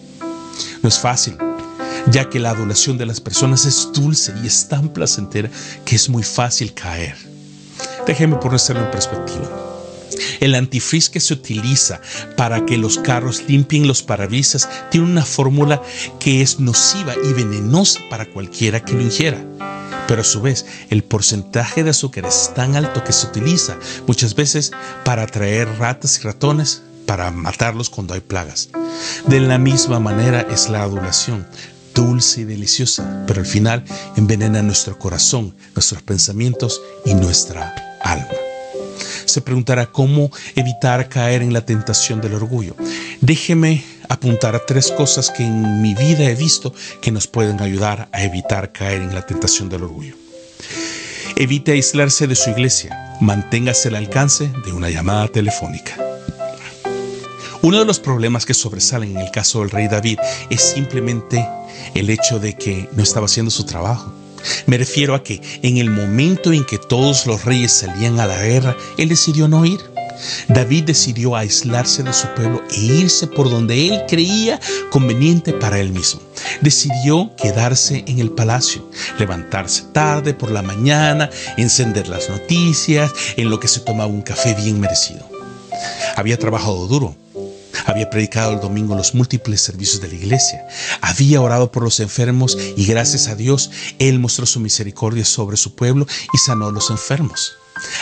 No 0.81 0.89
es 0.89 0.99
fácil, 0.99 1.37
ya 2.11 2.29
que 2.29 2.39
la 2.39 2.51
adulación 2.51 2.97
de 2.97 3.05
las 3.05 3.21
personas 3.21 3.65
es 3.65 3.89
dulce 3.93 4.33
y 4.43 4.47
es 4.47 4.67
tan 4.67 4.89
placentera 4.89 5.49
que 5.83 5.95
es 5.95 6.09
muy 6.09 6.23
fácil 6.23 6.73
caer. 6.73 7.34
Déjeme 8.05 8.37
ponérselo 8.37 8.81
en 8.81 8.91
perspectiva. 8.91 9.49
El 10.39 10.55
antifreeze 10.55 11.11
que 11.11 11.19
se 11.19 11.33
utiliza 11.33 11.99
para 12.37 12.65
que 12.65 12.77
los 12.77 12.99
carros 12.99 13.43
limpien 13.47 13.87
los 13.87 14.03
parabrisas 14.03 14.69
tiene 14.91 15.07
una 15.07 15.25
fórmula 15.25 15.81
que 16.19 16.41
es 16.41 16.59
nociva 16.59 17.13
y 17.23 17.33
venenosa 17.33 17.99
para 18.09 18.25
cualquiera 18.25 18.79
que 18.79 18.93
lo 18.93 19.01
ingiera. 19.01 19.43
Pero 20.07 20.21
a 20.21 20.25
su 20.25 20.41
vez, 20.41 20.65
el 20.89 21.03
porcentaje 21.03 21.83
de 21.83 21.89
azúcar 21.89 22.25
es 22.25 22.51
tan 22.53 22.75
alto 22.75 23.03
que 23.03 23.11
se 23.11 23.27
utiliza 23.27 23.77
muchas 24.05 24.35
veces 24.35 24.71
para 25.03 25.23
atraer 25.23 25.67
ratas 25.79 26.19
y 26.19 26.23
ratones 26.23 26.83
para 27.07 27.31
matarlos 27.31 27.89
cuando 27.89 28.13
hay 28.13 28.19
plagas. 28.19 28.69
De 29.27 29.39
la 29.39 29.57
misma 29.57 29.99
manera 29.99 30.41
es 30.41 30.69
la 30.69 30.83
adulación, 30.83 31.47
dulce 31.95 32.41
y 32.41 32.43
deliciosa, 32.43 33.23
pero 33.25 33.39
al 33.39 33.47
final 33.47 33.83
envenena 34.17 34.61
nuestro 34.61 34.99
corazón, 34.99 35.55
nuestros 35.73 36.03
pensamientos 36.03 36.81
y 37.05 37.15
nuestra 37.15 37.97
alma. 38.03 38.27
Se 39.25 39.41
preguntará 39.41 39.87
cómo 39.87 40.29
evitar 40.55 41.09
caer 41.09 41.41
en 41.41 41.53
la 41.53 41.65
tentación 41.65 42.21
del 42.21 42.35
orgullo. 42.35 42.75
Déjeme 43.21 43.83
apuntar 44.07 44.55
a 44.55 44.65
tres 44.65 44.91
cosas 44.91 45.31
que 45.31 45.43
en 45.43 45.81
mi 45.81 45.95
vida 45.95 46.29
he 46.29 46.35
visto 46.35 46.73
que 47.01 47.11
nos 47.11 47.27
pueden 47.27 47.59
ayudar 47.61 48.07
a 48.11 48.23
evitar 48.23 48.71
caer 48.71 49.01
en 49.01 49.15
la 49.15 49.25
tentación 49.25 49.69
del 49.69 49.83
orgullo. 49.83 50.15
Evite 51.35 51.71
aislarse 51.71 52.27
de 52.27 52.35
su 52.35 52.49
iglesia. 52.51 53.17
Manténgase 53.19 53.89
al 53.89 53.95
alcance 53.95 54.51
de 54.65 54.71
una 54.71 54.89
llamada 54.89 55.27
telefónica. 55.27 56.04
Uno 57.65 57.79
de 57.79 57.85
los 57.85 57.99
problemas 57.99 58.45
que 58.45 58.53
sobresalen 58.53 59.17
en 59.17 59.23
el 59.25 59.31
caso 59.31 59.61
del 59.61 59.71
rey 59.71 59.87
David 59.87 60.19
es 60.51 60.61
simplemente 60.61 61.43
el 61.95 62.11
hecho 62.11 62.37
de 62.37 62.53
que 62.53 62.87
no 62.91 63.01
estaba 63.01 63.25
haciendo 63.25 63.49
su 63.49 63.65
trabajo. 63.65 64.13
Me 64.67 64.77
refiero 64.77 65.15
a 65.15 65.23
que 65.23 65.41
en 65.63 65.77
el 65.77 65.89
momento 65.89 66.53
en 66.53 66.63
que 66.63 66.77
todos 66.77 67.25
los 67.25 67.43
reyes 67.43 67.71
salían 67.71 68.19
a 68.19 68.27
la 68.27 68.39
guerra, 68.39 68.77
él 68.99 69.09
decidió 69.09 69.47
no 69.47 69.65
ir. 69.65 69.79
David 70.47 70.83
decidió 70.83 71.35
aislarse 71.35 72.03
de 72.03 72.13
su 72.13 72.27
pueblo 72.35 72.61
e 72.69 72.79
irse 72.81 73.25
por 73.25 73.49
donde 73.49 73.87
él 73.87 74.03
creía 74.07 74.59
conveniente 74.91 75.51
para 75.51 75.79
él 75.79 75.89
mismo. 75.89 76.21
Decidió 76.61 77.35
quedarse 77.35 78.03
en 78.05 78.19
el 78.19 78.29
palacio, 78.29 78.87
levantarse 79.17 79.85
tarde 79.91 80.35
por 80.35 80.51
la 80.51 80.61
mañana, 80.61 81.31
encender 81.57 82.09
las 82.09 82.29
noticias, 82.29 83.11
en 83.37 83.49
lo 83.49 83.59
que 83.59 83.67
se 83.67 83.79
tomaba 83.79 84.05
un 84.05 84.21
café 84.21 84.53
bien 84.53 84.79
merecido. 84.79 85.27
Había 86.15 86.37
trabajado 86.37 86.85
duro, 86.85 87.15
había 87.85 88.09
predicado 88.09 88.53
el 88.53 88.59
domingo 88.59 88.95
los 88.95 89.13
múltiples 89.13 89.61
servicios 89.61 90.01
de 90.01 90.07
la 90.07 90.15
iglesia. 90.15 90.67
Había 91.01 91.41
orado 91.41 91.71
por 91.71 91.83
los 91.83 91.99
enfermos 91.99 92.57
y 92.75 92.85
gracias 92.85 93.27
a 93.27 93.35
Dios 93.35 93.71
Él 93.99 94.19
mostró 94.19 94.45
su 94.45 94.59
misericordia 94.59 95.25
sobre 95.25 95.57
su 95.57 95.75
pueblo 95.75 96.07
y 96.33 96.37
sanó 96.37 96.67
a 96.67 96.71
los 96.71 96.89
enfermos. 96.89 97.53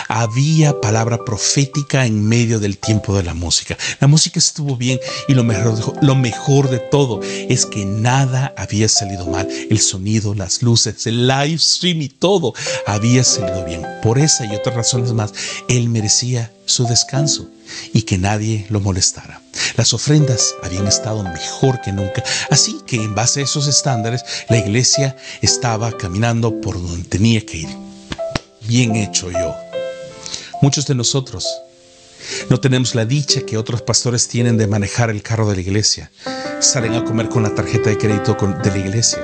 Había 0.08 0.80
palabra 0.80 1.24
profética 1.26 2.06
en 2.06 2.28
medio 2.28 2.60
del 2.60 2.78
tiempo 2.78 3.16
de 3.16 3.24
la 3.24 3.34
música. 3.34 3.78
La 4.00 4.08
música 4.08 4.40
estuvo 4.40 4.76
bien 4.76 5.00
y 5.28 5.34
lo 5.34 5.44
mejor, 5.44 6.70
de 6.70 6.80
todo 6.80 7.22
es 7.24 7.66
que 7.66 7.86
nada 7.86 8.54
había 8.58 8.88
salido 8.88 9.26
mal. 9.26 9.48
El 9.50 9.80
sonido, 9.80 10.34
las 10.34 10.62
luces, 10.62 11.08
el 11.08 11.28
live 11.28 11.58
stream 11.58 12.02
y 12.02 12.10
todo 12.10 12.54
había 12.86 13.24
salido 13.24 13.66
bien. 13.66 13.86
Por 14.02 14.20
esa 14.20 14.46
y 14.46 14.56
otras 14.56 14.76
razones 14.76 15.14
más, 15.14 15.34
Él 15.68 15.90
merecía 15.90 16.52
su 16.66 16.86
descanso 16.86 17.50
y 17.94 18.04
que 18.04 18.18
nadie 18.18 18.66
lo 18.70 18.80
molestara. 18.80 19.42
Las 19.76 19.94
ofrendas 19.94 20.56
habían 20.64 20.88
estado 20.88 21.24
mejor 21.24 21.82
que 21.82 21.92
nunca, 21.92 22.24
así 22.50 22.80
que 22.86 22.98
en 22.98 23.16
base 23.16 23.42
a 23.42 23.44
esos 23.44 23.68
estándares 23.68 24.24
la 24.50 24.58
iglesia 24.58 25.16
estaba 25.42 25.92
caminando 25.98 26.62
por 26.62 26.76
donde 26.76 27.04
tenía 27.08 27.46
que 27.46 27.58
ir. 27.58 27.93
Bien 28.68 28.96
hecho 28.96 29.30
yo. 29.30 29.56
Muchos 30.62 30.88
de 30.88 30.96
nosotros 30.96 31.46
no 32.50 32.60
tenemos 32.60 32.96
la 32.96 33.06
dicha 33.06 33.42
que 33.42 33.58
otros 33.58 33.82
pastores 33.82 34.28
tienen 34.28 34.58
de 34.58 34.68
manejar 34.68 35.10
el 35.10 35.22
carro 35.22 35.50
de 35.50 35.56
la 35.56 35.62
iglesia. 35.62 36.12
Salen 36.60 36.94
a 36.94 37.04
comer 37.04 37.30
con 37.30 37.44
la 37.44 37.54
tarjeta 37.54 37.90
de 37.90 37.98
crédito 37.98 38.36
de 38.64 38.70
la 38.72 38.78
iglesia. 38.78 39.20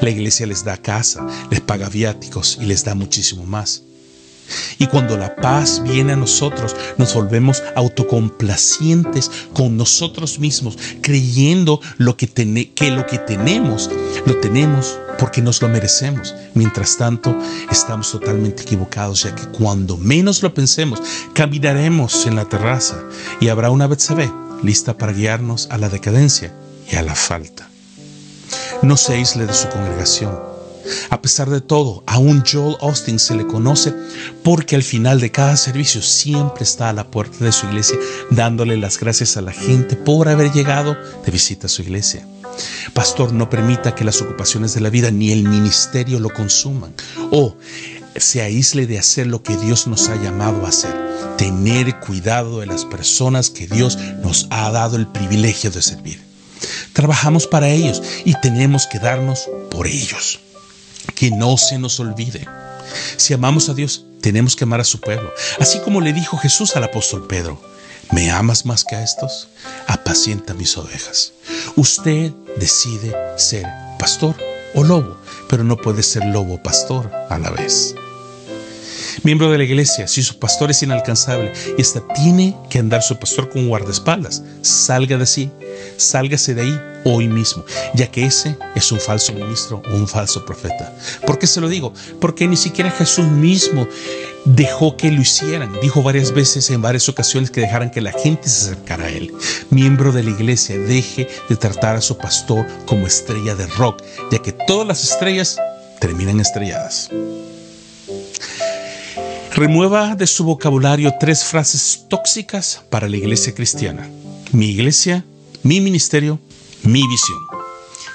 La 0.00 0.10
iglesia 0.10 0.46
les 0.46 0.64
da 0.64 0.76
casa, 0.76 1.26
les 1.50 1.60
paga 1.60 1.88
viáticos 1.88 2.58
y 2.60 2.66
les 2.66 2.84
da 2.84 2.94
muchísimo 2.94 3.44
más. 3.44 3.82
Y 4.78 4.86
cuando 4.86 5.16
la 5.16 5.36
paz 5.36 5.82
viene 5.82 6.12
a 6.12 6.16
nosotros, 6.16 6.76
nos 6.98 7.14
volvemos 7.14 7.62
autocomplacientes 7.74 9.30
con 9.52 9.76
nosotros 9.76 10.38
mismos, 10.38 10.78
creyendo 11.00 11.80
lo 11.98 12.16
que, 12.16 12.28
que 12.28 12.90
lo 12.90 13.06
que 13.06 13.18
tenemos, 13.18 13.90
lo 14.24 14.36
tenemos 14.40 14.98
porque 15.18 15.42
nos 15.42 15.62
lo 15.62 15.68
merecemos. 15.68 16.34
Mientras 16.54 16.96
tanto, 16.96 17.36
estamos 17.70 18.10
totalmente 18.10 18.62
equivocados, 18.62 19.22
ya 19.22 19.34
que 19.34 19.46
cuando 19.46 19.96
menos 19.96 20.42
lo 20.42 20.52
pensemos, 20.52 21.00
caminaremos 21.32 22.26
en 22.26 22.36
la 22.36 22.44
terraza 22.44 23.02
y 23.40 23.48
habrá 23.48 23.70
una 23.70 23.86
Betsabé 23.86 24.30
lista 24.62 24.96
para 24.96 25.12
guiarnos 25.12 25.68
a 25.70 25.78
la 25.78 25.88
decadencia 25.88 26.54
y 26.90 26.96
a 26.96 27.02
la 27.02 27.14
falta. 27.14 27.68
No 28.82 28.96
se 28.96 29.14
aísle 29.14 29.46
de 29.46 29.54
su 29.54 29.68
congregación 29.68 30.55
a 31.10 31.20
pesar 31.22 31.50
de 31.50 31.60
todo, 31.60 32.02
aún 32.06 32.42
Joel 32.50 32.76
Austin 32.80 33.18
se 33.18 33.34
le 33.34 33.46
conoce 33.46 33.94
porque 34.42 34.76
al 34.76 34.82
final 34.82 35.20
de 35.20 35.30
cada 35.30 35.56
servicio 35.56 36.02
siempre 36.02 36.64
está 36.64 36.90
a 36.90 36.92
la 36.92 37.10
puerta 37.10 37.44
de 37.44 37.52
su 37.52 37.66
iglesia 37.66 37.98
dándole 38.30 38.76
las 38.76 38.98
gracias 38.98 39.36
a 39.36 39.42
la 39.42 39.52
gente 39.52 39.96
por 39.96 40.28
haber 40.28 40.52
llegado 40.52 40.96
de 41.24 41.32
visita 41.32 41.66
a 41.66 41.70
su 41.70 41.82
iglesia. 41.82 42.26
Pastor, 42.94 43.32
no 43.32 43.50
permita 43.50 43.94
que 43.94 44.04
las 44.04 44.22
ocupaciones 44.22 44.74
de 44.74 44.80
la 44.80 44.90
vida 44.90 45.10
ni 45.10 45.32
el 45.32 45.44
ministerio 45.44 46.20
lo 46.20 46.30
consuman 46.30 46.94
o 47.30 47.56
se 48.16 48.40
aísle 48.40 48.86
de 48.86 48.98
hacer 48.98 49.26
lo 49.26 49.42
que 49.42 49.56
Dios 49.56 49.86
nos 49.86 50.08
ha 50.08 50.16
llamado 50.16 50.64
a 50.64 50.70
hacer. 50.70 50.94
Tener 51.36 52.00
cuidado 52.00 52.60
de 52.60 52.66
las 52.66 52.84
personas 52.84 53.50
que 53.50 53.66
Dios 53.66 53.98
nos 54.22 54.46
ha 54.50 54.70
dado 54.70 54.96
el 54.96 55.06
privilegio 55.06 55.70
de 55.70 55.82
servir. 55.82 56.22
Trabajamos 56.94 57.46
para 57.46 57.68
ellos 57.68 58.02
y 58.24 58.34
tenemos 58.40 58.86
que 58.86 58.98
darnos 58.98 59.50
por 59.70 59.86
ellos 59.86 60.40
que 61.16 61.32
no 61.32 61.56
se 61.56 61.78
nos 61.78 61.98
olvide. 61.98 62.46
Si 63.16 63.34
amamos 63.34 63.68
a 63.68 63.74
Dios, 63.74 64.04
tenemos 64.20 64.54
que 64.54 64.62
amar 64.62 64.80
a 64.80 64.84
su 64.84 65.00
pueblo. 65.00 65.32
Así 65.58 65.80
como 65.80 66.00
le 66.00 66.12
dijo 66.12 66.36
Jesús 66.36 66.76
al 66.76 66.84
apóstol 66.84 67.26
Pedro, 67.26 67.60
¿me 68.12 68.30
amas 68.30 68.64
más 68.64 68.84
que 68.84 68.94
a 68.94 69.02
estos? 69.02 69.48
Apacienta 69.88 70.54
mis 70.54 70.76
ovejas. 70.76 71.32
Usted 71.74 72.30
decide 72.58 73.12
ser 73.36 73.66
pastor 73.98 74.36
o 74.74 74.84
lobo, 74.84 75.16
pero 75.48 75.64
no 75.64 75.76
puede 75.76 76.02
ser 76.02 76.24
lobo 76.26 76.62
pastor 76.62 77.10
a 77.30 77.38
la 77.38 77.50
vez. 77.50 77.94
Miembro 79.22 79.50
de 79.50 79.58
la 79.58 79.64
iglesia, 79.64 80.06
si 80.06 80.22
su 80.22 80.38
pastor 80.38 80.70
es 80.70 80.82
inalcanzable 80.82 81.52
y 81.76 81.82
hasta 81.82 82.06
tiene 82.14 82.56
que 82.68 82.78
andar 82.78 83.02
su 83.02 83.16
pastor 83.18 83.48
con 83.48 83.66
guardaespaldas, 83.66 84.42
salga 84.60 85.16
de 85.16 85.26
sí, 85.26 85.50
sálgase 85.96 86.54
de 86.54 86.62
ahí 86.62 86.80
hoy 87.06 87.28
mismo, 87.28 87.64
ya 87.94 88.10
que 88.10 88.26
ese 88.26 88.58
es 88.74 88.90
un 88.90 88.98
falso 88.98 89.32
ministro 89.32 89.80
o 89.88 89.94
un 89.94 90.08
falso 90.08 90.44
profeta. 90.44 90.92
¿Por 91.24 91.38
qué 91.38 91.46
se 91.46 91.60
lo 91.60 91.68
digo? 91.68 91.94
Porque 92.20 92.48
ni 92.48 92.56
siquiera 92.56 92.90
Jesús 92.90 93.26
mismo 93.26 93.86
dejó 94.44 94.96
que 94.96 95.12
lo 95.12 95.20
hicieran. 95.20 95.72
Dijo 95.80 96.02
varias 96.02 96.32
veces 96.32 96.68
en 96.70 96.82
varias 96.82 97.08
ocasiones 97.08 97.50
que 97.50 97.60
dejaran 97.60 97.90
que 97.90 98.00
la 98.00 98.12
gente 98.12 98.48
se 98.48 98.72
acercara 98.72 99.04
a 99.04 99.08
él. 99.08 99.32
Miembro 99.70 100.10
de 100.10 100.24
la 100.24 100.30
iglesia, 100.30 100.76
deje 100.78 101.28
de 101.48 101.56
tratar 101.56 101.94
a 101.94 102.00
su 102.00 102.18
pastor 102.18 102.66
como 102.86 103.06
estrella 103.06 103.54
de 103.54 103.66
rock, 103.68 104.02
ya 104.32 104.40
que 104.40 104.52
todas 104.52 104.86
las 104.86 105.04
estrellas 105.04 105.58
terminan 106.00 106.40
estrelladas. 106.40 107.08
Remueva 109.54 110.16
de 110.16 110.26
su 110.26 110.44
vocabulario 110.44 111.14
tres 111.18 111.44
frases 111.44 112.04
tóxicas 112.08 112.82
para 112.90 113.08
la 113.08 113.16
iglesia 113.16 113.54
cristiana. 113.54 114.06
Mi 114.52 114.70
iglesia, 114.70 115.24
mi 115.62 115.80
ministerio, 115.80 116.38
mi 116.86 117.06
visión. 117.06 117.38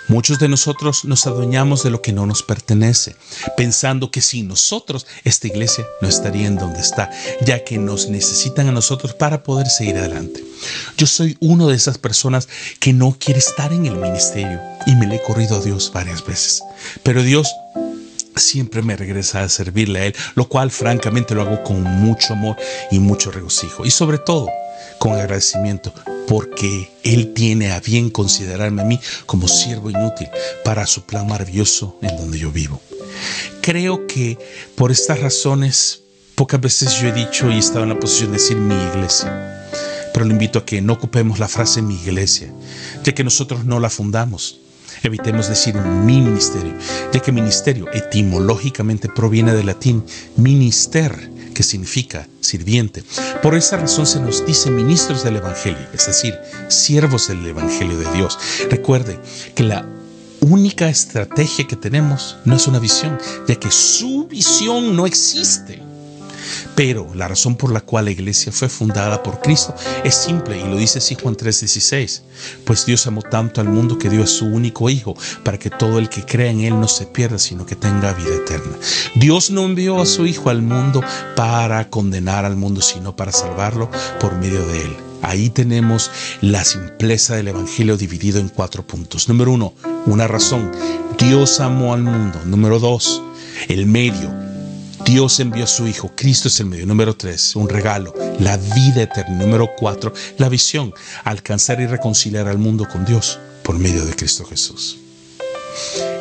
Muchos 0.07 0.39
de 0.39 0.49
nosotros 0.49 1.05
nos 1.05 1.25
adueñamos 1.27 1.83
de 1.83 1.89
lo 1.89 2.01
que 2.01 2.11
no 2.11 2.25
nos 2.25 2.43
pertenece, 2.43 3.15
pensando 3.55 4.11
que 4.11 4.21
sin 4.21 4.47
nosotros 4.47 5.05
esta 5.23 5.47
iglesia 5.47 5.85
no 6.01 6.09
estaría 6.09 6.47
en 6.47 6.57
donde 6.57 6.81
está, 6.81 7.09
ya 7.45 7.63
que 7.63 7.77
nos 7.77 8.09
necesitan 8.09 8.67
a 8.67 8.73
nosotros 8.73 9.13
para 9.13 9.43
poder 9.43 9.67
seguir 9.67 9.97
adelante. 9.97 10.43
Yo 10.97 11.07
soy 11.07 11.37
uno 11.39 11.67
de 11.67 11.75
esas 11.75 11.97
personas 11.97 12.49
que 12.79 12.91
no 12.91 13.15
quiere 13.17 13.39
estar 13.39 13.71
en 13.71 13.85
el 13.85 13.95
ministerio 13.95 14.59
y 14.85 14.95
me 14.95 15.07
le 15.07 15.15
he 15.15 15.23
corrido 15.23 15.57
a 15.57 15.61
Dios 15.61 15.91
varias 15.93 16.25
veces. 16.25 16.61
Pero 17.03 17.23
Dios 17.23 17.49
siempre 18.35 18.81
me 18.81 18.97
regresa 18.97 19.43
a 19.43 19.49
servirle 19.49 19.99
a 19.99 20.05
Él, 20.07 20.15
lo 20.35 20.47
cual 20.47 20.71
francamente 20.71 21.35
lo 21.35 21.43
hago 21.43 21.63
con 21.63 21.83
mucho 21.83 22.33
amor 22.33 22.57
y 22.89 22.99
mucho 22.99 23.31
regocijo. 23.31 23.85
Y 23.85 23.91
sobre 23.91 24.17
todo, 24.17 24.49
con 25.01 25.13
agradecimiento, 25.13 25.91
porque 26.27 26.91
Él 27.03 27.34
tiene 27.34 27.72
a 27.72 27.79
bien 27.79 28.12
considerarme 28.12 28.84
a 28.84 28.86
mí 28.86 29.00
como 29.25 29.48
siervo 29.48 29.89
inútil 29.89 30.27
para 30.63 30.86
su 30.86 31.01
plan 31.01 31.25
maravilloso 31.25 31.98
en 32.03 32.15
donde 32.17 32.38
yo 32.38 32.51
vivo. 32.51 32.79
Creo 33.63 34.05
que 34.05 34.38
por 34.75 34.91
estas 34.91 35.20
razones, 35.20 36.03
pocas 36.36 36.62
veces 36.62 37.01
yo 37.01 37.08
he 37.08 37.13
dicho 37.13 37.50
y 37.50 37.55
he 37.55 37.58
estado 37.58 37.81
en 37.81 37.89
la 37.89 38.00
posición 38.00 38.31
de 38.31 38.38
decir 38.38 38.58
mi 38.58 38.75
iglesia. 38.75 39.67
Pero 40.13 40.24
le 40.24 40.34
invito 40.34 40.60
a 40.60 40.65
que 40.65 40.84
no 40.84 40.93
ocupemos 40.93 41.39
la 41.39 41.48
frase 41.48 41.81
mi 41.81 41.96
iglesia, 41.96 42.53
ya 43.03 43.15
que 43.15 43.24
nosotros 43.24 43.65
no 43.65 43.79
la 43.79 43.89
fundamos. 43.89 44.60
Evitemos 45.01 45.50
decir 45.50 45.74
mi 45.74 46.22
ministerio, 46.22 46.75
ya 47.12 47.20
que 47.20 47.31
ministerio 47.31 47.91
etimológicamente 47.91 49.10
proviene 49.10 49.55
del 49.55 49.65
latín 49.65 50.03
minister, 50.36 51.31
significa 51.63 52.27
sirviente. 52.39 53.03
Por 53.41 53.55
esa 53.55 53.77
razón 53.77 54.05
se 54.05 54.19
nos 54.19 54.45
dice 54.45 54.69
ministros 54.69 55.23
del 55.23 55.37
Evangelio, 55.37 55.87
es 55.93 56.07
decir, 56.07 56.37
siervos 56.69 57.27
del 57.27 57.45
Evangelio 57.45 57.97
de 57.97 58.11
Dios. 58.13 58.37
Recuerde 58.69 59.19
que 59.55 59.63
la 59.63 59.85
única 60.41 60.89
estrategia 60.89 61.67
que 61.67 61.75
tenemos 61.75 62.37
no 62.45 62.55
es 62.55 62.67
una 62.67 62.79
visión, 62.79 63.17
ya 63.47 63.55
que 63.55 63.71
su 63.71 64.27
visión 64.27 64.95
no 64.95 65.05
existe. 65.05 65.80
Pero 66.83 67.07
la 67.13 67.27
razón 67.27 67.57
por 67.57 67.71
la 67.71 67.81
cual 67.81 68.05
la 68.05 68.11
iglesia 68.11 68.51
fue 68.51 68.67
fundada 68.67 69.21
por 69.21 69.39
Cristo 69.39 69.75
es 70.03 70.15
simple 70.15 70.59
y 70.59 70.63
lo 70.63 70.77
dice 70.77 70.97
así 70.97 71.13
Juan 71.13 71.35
3:16. 71.35 72.23
Pues 72.65 72.88
Dios 72.88 73.05
amó 73.05 73.21
tanto 73.21 73.61
al 73.61 73.69
mundo 73.69 74.00
que 74.00 74.09
dio 74.09 74.23
a 74.23 74.25
su 74.25 74.47
único 74.47 74.89
Hijo 74.89 75.15
para 75.43 75.59
que 75.59 75.69
todo 75.69 76.00
el 76.00 76.09
que 76.09 76.25
crea 76.25 76.50
en 76.50 76.61
Él 76.61 76.79
no 76.79 76.88
se 76.88 77.05
pierda, 77.05 77.38
sino 77.38 77.67
que 77.67 77.75
tenga 77.75 78.13
vida 78.13 78.33
eterna. 78.33 78.75
Dios 79.13 79.51
no 79.51 79.65
envió 79.65 80.01
a 80.01 80.07
su 80.07 80.25
Hijo 80.25 80.50
al 80.50 80.63
mundo 80.63 81.03
para 81.35 81.88
condenar 81.91 82.45
al 82.45 82.55
mundo, 82.55 82.81
sino 82.81 83.15
para 83.15 83.31
salvarlo 83.31 83.88
por 84.19 84.35
medio 84.38 84.65
de 84.65 84.81
Él. 84.81 84.97
Ahí 85.21 85.51
tenemos 85.51 86.09
la 86.41 86.63
simpleza 86.63 87.35
del 87.35 87.50
Evangelio 87.50 87.96
dividido 87.96 88.39
en 88.39 88.50
cuatro 88.50 88.81
puntos. 88.87 89.29
Número 89.29 89.51
uno, 89.51 89.75
una 90.07 90.27
razón. 90.27 90.72
Dios 91.20 91.59
amó 91.59 91.94
al 91.94 92.01
mundo. 92.01 92.41
Número 92.44 92.79
dos, 92.79 93.22
el 93.67 93.85
medio 93.85 94.50
Dios 95.05 95.40
envió 95.40 95.64
a 95.64 95.68
su 95.68 95.87
Hijo, 95.87 96.11
Cristo 96.16 96.48
es 96.48 96.59
el 96.59 96.68
medio. 96.68 96.85
Número 96.85 97.16
tres, 97.16 97.55
un 97.55 97.68
regalo, 97.68 98.14
la 98.40 98.57
vida 98.57 99.03
eterna. 99.03 99.35
Número 99.35 99.70
cuatro, 99.77 100.14
la 100.37 100.50
visión, 100.50 100.94
alcanzar 101.24 101.81
y 101.81 101.87
reconciliar 101.87 102.48
al 102.48 102.57
mundo 102.57 102.87
con 102.87 103.05
Dios 103.05 103.40
por 103.64 103.77
medio 103.77 104.05
de 104.05 104.16
Cristo 104.16 104.46
Jesús. 104.46 104.98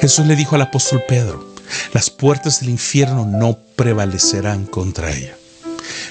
Jesús 0.00 0.26
le 0.26 0.36
dijo 0.36 0.54
al 0.54 0.62
apóstol 0.62 1.02
Pedro, 1.06 1.54
las 1.92 2.10
puertas 2.10 2.60
del 2.60 2.70
infierno 2.70 3.26
no 3.26 3.58
prevalecerán 3.76 4.66
contra 4.66 5.12
ella. 5.12 5.36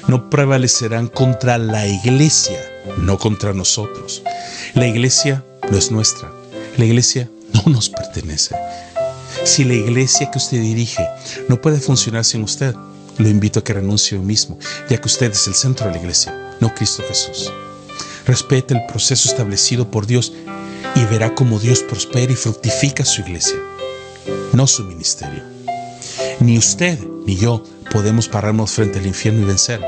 No 0.08 0.30
prevalecerán 0.30 1.08
contra 1.08 1.58
la 1.58 1.88
iglesia, 1.88 2.60
no 2.98 3.18
contra 3.18 3.54
nosotros. 3.54 4.24
La 4.74 4.88
iglesia 4.88 5.44
no 5.70 5.78
es 5.78 5.92
nuestra. 5.92 6.32
La 6.78 6.86
iglesia 6.86 7.30
no 7.54 7.64
nos 7.72 7.90
pertenece. 7.90 8.56
Si 9.50 9.64
la 9.64 9.74
iglesia 9.74 10.30
que 10.30 10.38
usted 10.38 10.62
dirige 10.62 11.04
no 11.48 11.60
puede 11.60 11.80
funcionar 11.80 12.24
sin 12.24 12.44
usted, 12.44 12.76
lo 13.18 13.28
invito 13.28 13.60
a 13.60 13.64
que 13.64 13.74
renuncie 13.74 14.16
hoy 14.16 14.24
mismo, 14.24 14.60
ya 14.88 15.02
que 15.02 15.08
usted 15.08 15.32
es 15.32 15.48
el 15.48 15.56
centro 15.56 15.88
de 15.88 15.94
la 15.94 15.98
iglesia, 15.98 16.56
no 16.60 16.72
Cristo 16.76 17.02
Jesús. 17.08 17.52
Respete 18.28 18.76
el 18.76 18.86
proceso 18.86 19.28
establecido 19.28 19.90
por 19.90 20.06
Dios 20.06 20.34
y 20.94 21.04
verá 21.06 21.34
cómo 21.34 21.60
Dios 21.60 21.80
prospera 21.80 22.32
y 22.32 22.36
fructifica 22.36 23.04
su 23.04 23.22
iglesia, 23.22 23.58
no 24.54 24.68
su 24.68 24.84
ministerio. 24.84 25.42
Ni 26.42 26.60
usted 26.60 27.00
ni 27.26 27.36
yo 27.36 27.64
podemos 27.92 28.28
pararnos 28.28 28.70
frente 28.70 29.00
al 29.00 29.08
infierno 29.08 29.42
y 29.42 29.46
vencer. 29.46 29.82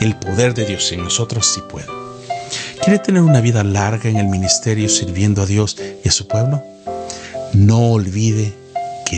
El 0.00 0.18
poder 0.18 0.54
de 0.54 0.66
Dios 0.66 0.90
en 0.90 1.04
nosotros 1.04 1.46
sí 1.54 1.62
puede. 1.70 1.86
¿Quiere 2.82 2.98
tener 2.98 3.22
una 3.22 3.40
vida 3.40 3.62
larga 3.62 4.10
en 4.10 4.16
el 4.16 4.26
ministerio 4.26 4.88
sirviendo 4.88 5.40
a 5.40 5.46
Dios 5.46 5.76
y 6.04 6.08
a 6.08 6.12
su 6.12 6.26
pueblo? 6.26 6.64
No 7.52 7.92
olvide 7.92 8.63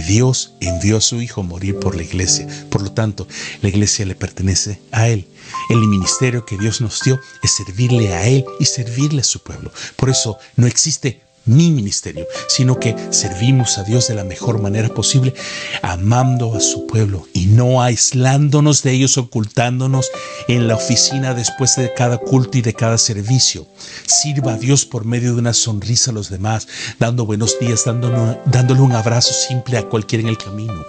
Dios 0.02 0.52
envió 0.60 0.98
a 0.98 1.00
su 1.00 1.20
Hijo 1.20 1.40
a 1.40 1.44
morir 1.44 1.78
por 1.78 1.96
la 1.96 2.02
iglesia. 2.02 2.46
Por 2.70 2.82
lo 2.82 2.92
tanto, 2.92 3.26
la 3.62 3.68
iglesia 3.68 4.06
le 4.06 4.14
pertenece 4.14 4.80
a 4.92 5.08
Él. 5.08 5.26
El 5.70 5.78
ministerio 5.78 6.44
que 6.44 6.58
Dios 6.58 6.80
nos 6.80 7.00
dio 7.02 7.20
es 7.42 7.50
servirle 7.52 8.12
a 8.12 8.26
Él 8.26 8.44
y 8.58 8.64
servirle 8.64 9.20
a 9.20 9.24
su 9.24 9.40
pueblo. 9.42 9.70
Por 9.96 10.10
eso 10.10 10.38
no 10.56 10.66
existe 10.66 11.25
mi 11.46 11.70
ministerio, 11.70 12.26
sino 12.48 12.78
que 12.78 12.94
servimos 13.10 13.78
a 13.78 13.84
Dios 13.84 14.08
de 14.08 14.14
la 14.14 14.24
mejor 14.24 14.60
manera 14.60 14.88
posible, 14.88 15.34
amando 15.82 16.54
a 16.54 16.60
su 16.60 16.86
pueblo 16.86 17.26
y 17.32 17.46
no 17.46 17.82
aislándonos 17.82 18.82
de 18.82 18.92
ellos, 18.92 19.16
ocultándonos 19.18 20.10
en 20.48 20.68
la 20.68 20.76
oficina 20.76 21.34
después 21.34 21.76
de 21.76 21.92
cada 21.94 22.18
culto 22.18 22.58
y 22.58 22.62
de 22.62 22.74
cada 22.74 22.98
servicio. 22.98 23.66
Sirva 24.06 24.54
a 24.54 24.58
Dios 24.58 24.84
por 24.84 25.04
medio 25.04 25.32
de 25.32 25.40
una 25.40 25.54
sonrisa 25.54 26.10
a 26.10 26.14
los 26.14 26.30
demás, 26.30 26.68
dando 26.98 27.26
buenos 27.26 27.58
días, 27.60 27.84
dándole 27.84 28.80
un 28.80 28.92
abrazo 28.92 29.32
simple 29.32 29.78
a 29.78 29.88
cualquiera 29.88 30.22
en 30.22 30.28
el 30.28 30.38
camino. 30.38 30.84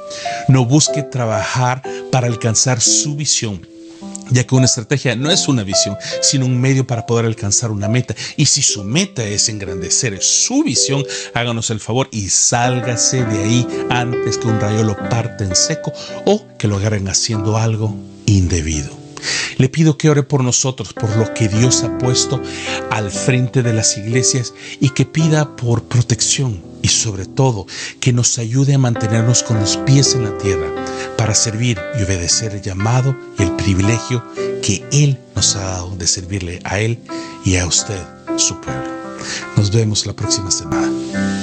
No 0.48 0.66
busque 0.66 1.04
trabajar 1.04 1.84
para 2.12 2.28
alcanzar 2.28 2.82
su 2.82 3.16
visión 3.16 3.77
ya 4.30 4.46
que 4.46 4.56
una 4.56 4.66
estrategia 4.66 5.16
no 5.16 5.32
es 5.32 5.48
una 5.48 5.64
visión, 5.64 5.98
sino 6.22 6.46
un 6.46 6.60
medio 6.60 6.86
para 6.86 7.06
poder 7.06 7.26
alcanzar 7.26 7.72
una 7.72 7.88
meta. 7.88 8.16
Y 8.36 8.46
si 8.46 8.62
su 8.62 8.84
meta 8.84 9.24
es 9.24 9.50
engrandecer 9.50 10.22
su 10.22 10.64
visión, 10.64 11.04
háganos 11.34 11.70
el 11.70 11.80
favor 11.80 12.10
y 12.12 12.30
sálgase 12.30 13.24
de 13.24 13.44
ahí 13.44 13.68
antes 13.90 14.38
que 14.38 14.48
un 14.48 14.60
rayo 14.60 14.84
lo 14.84 14.98
parte 15.10 15.44
en 15.44 15.56
seco 15.56 15.94
o 16.26 16.46
que 16.58 16.68
lo 16.68 16.78
agarren 16.78 17.08
haciendo 17.08 17.58
algo 17.58 17.96
indebido. 18.26 18.90
Le 19.58 19.70
pido 19.70 19.98
que 19.98 20.10
ore 20.10 20.24
por 20.24 20.44
nosotros, 20.44 20.94
por 20.94 21.16
lo 21.18 21.34
que 21.34 21.48
Dios 21.48 21.84
ha 21.84 21.98
puesto 21.98 22.42
al 22.92 23.10
frente 23.10 23.64
de 23.64 23.74
las 23.74 23.98
iglesias 23.98 24.54
y 24.80 24.92
que 24.92 25.06
pida 25.06 25.56
por 25.56 25.84
protección 25.84 26.62
y 26.82 26.90
sobre 26.90 27.26
todo 27.26 27.66
que 28.00 28.14
nos 28.14 28.38
ayude 28.38 28.76
a 28.76 28.78
mantenernos 28.78 29.44
con 29.44 29.60
los 29.60 29.78
pies 29.78 30.14
en 30.14 30.26
la 30.26 30.38
tierra 30.38 30.68
para 31.18 31.34
servir 31.34 31.80
y 32.00 32.04
obedecer 32.04 32.54
el 32.54 32.62
llamado 32.62 33.16
y 33.38 33.44
el 33.44 33.52
privilegio 33.56 34.24
que 34.62 34.86
Él 34.92 35.18
nos 35.36 35.56
ha 35.56 35.62
dado 35.62 35.96
de 35.96 36.08
servirle 36.08 36.60
a 36.64 36.80
Él 36.80 37.00
y 37.44 37.58
a 37.58 37.66
usted, 37.66 38.02
su 38.38 38.60
pueblo. 38.62 38.88
Nos 39.56 39.72
vemos 39.72 40.06
la 40.06 40.14
próxima 40.14 40.52
semana. 40.52 41.37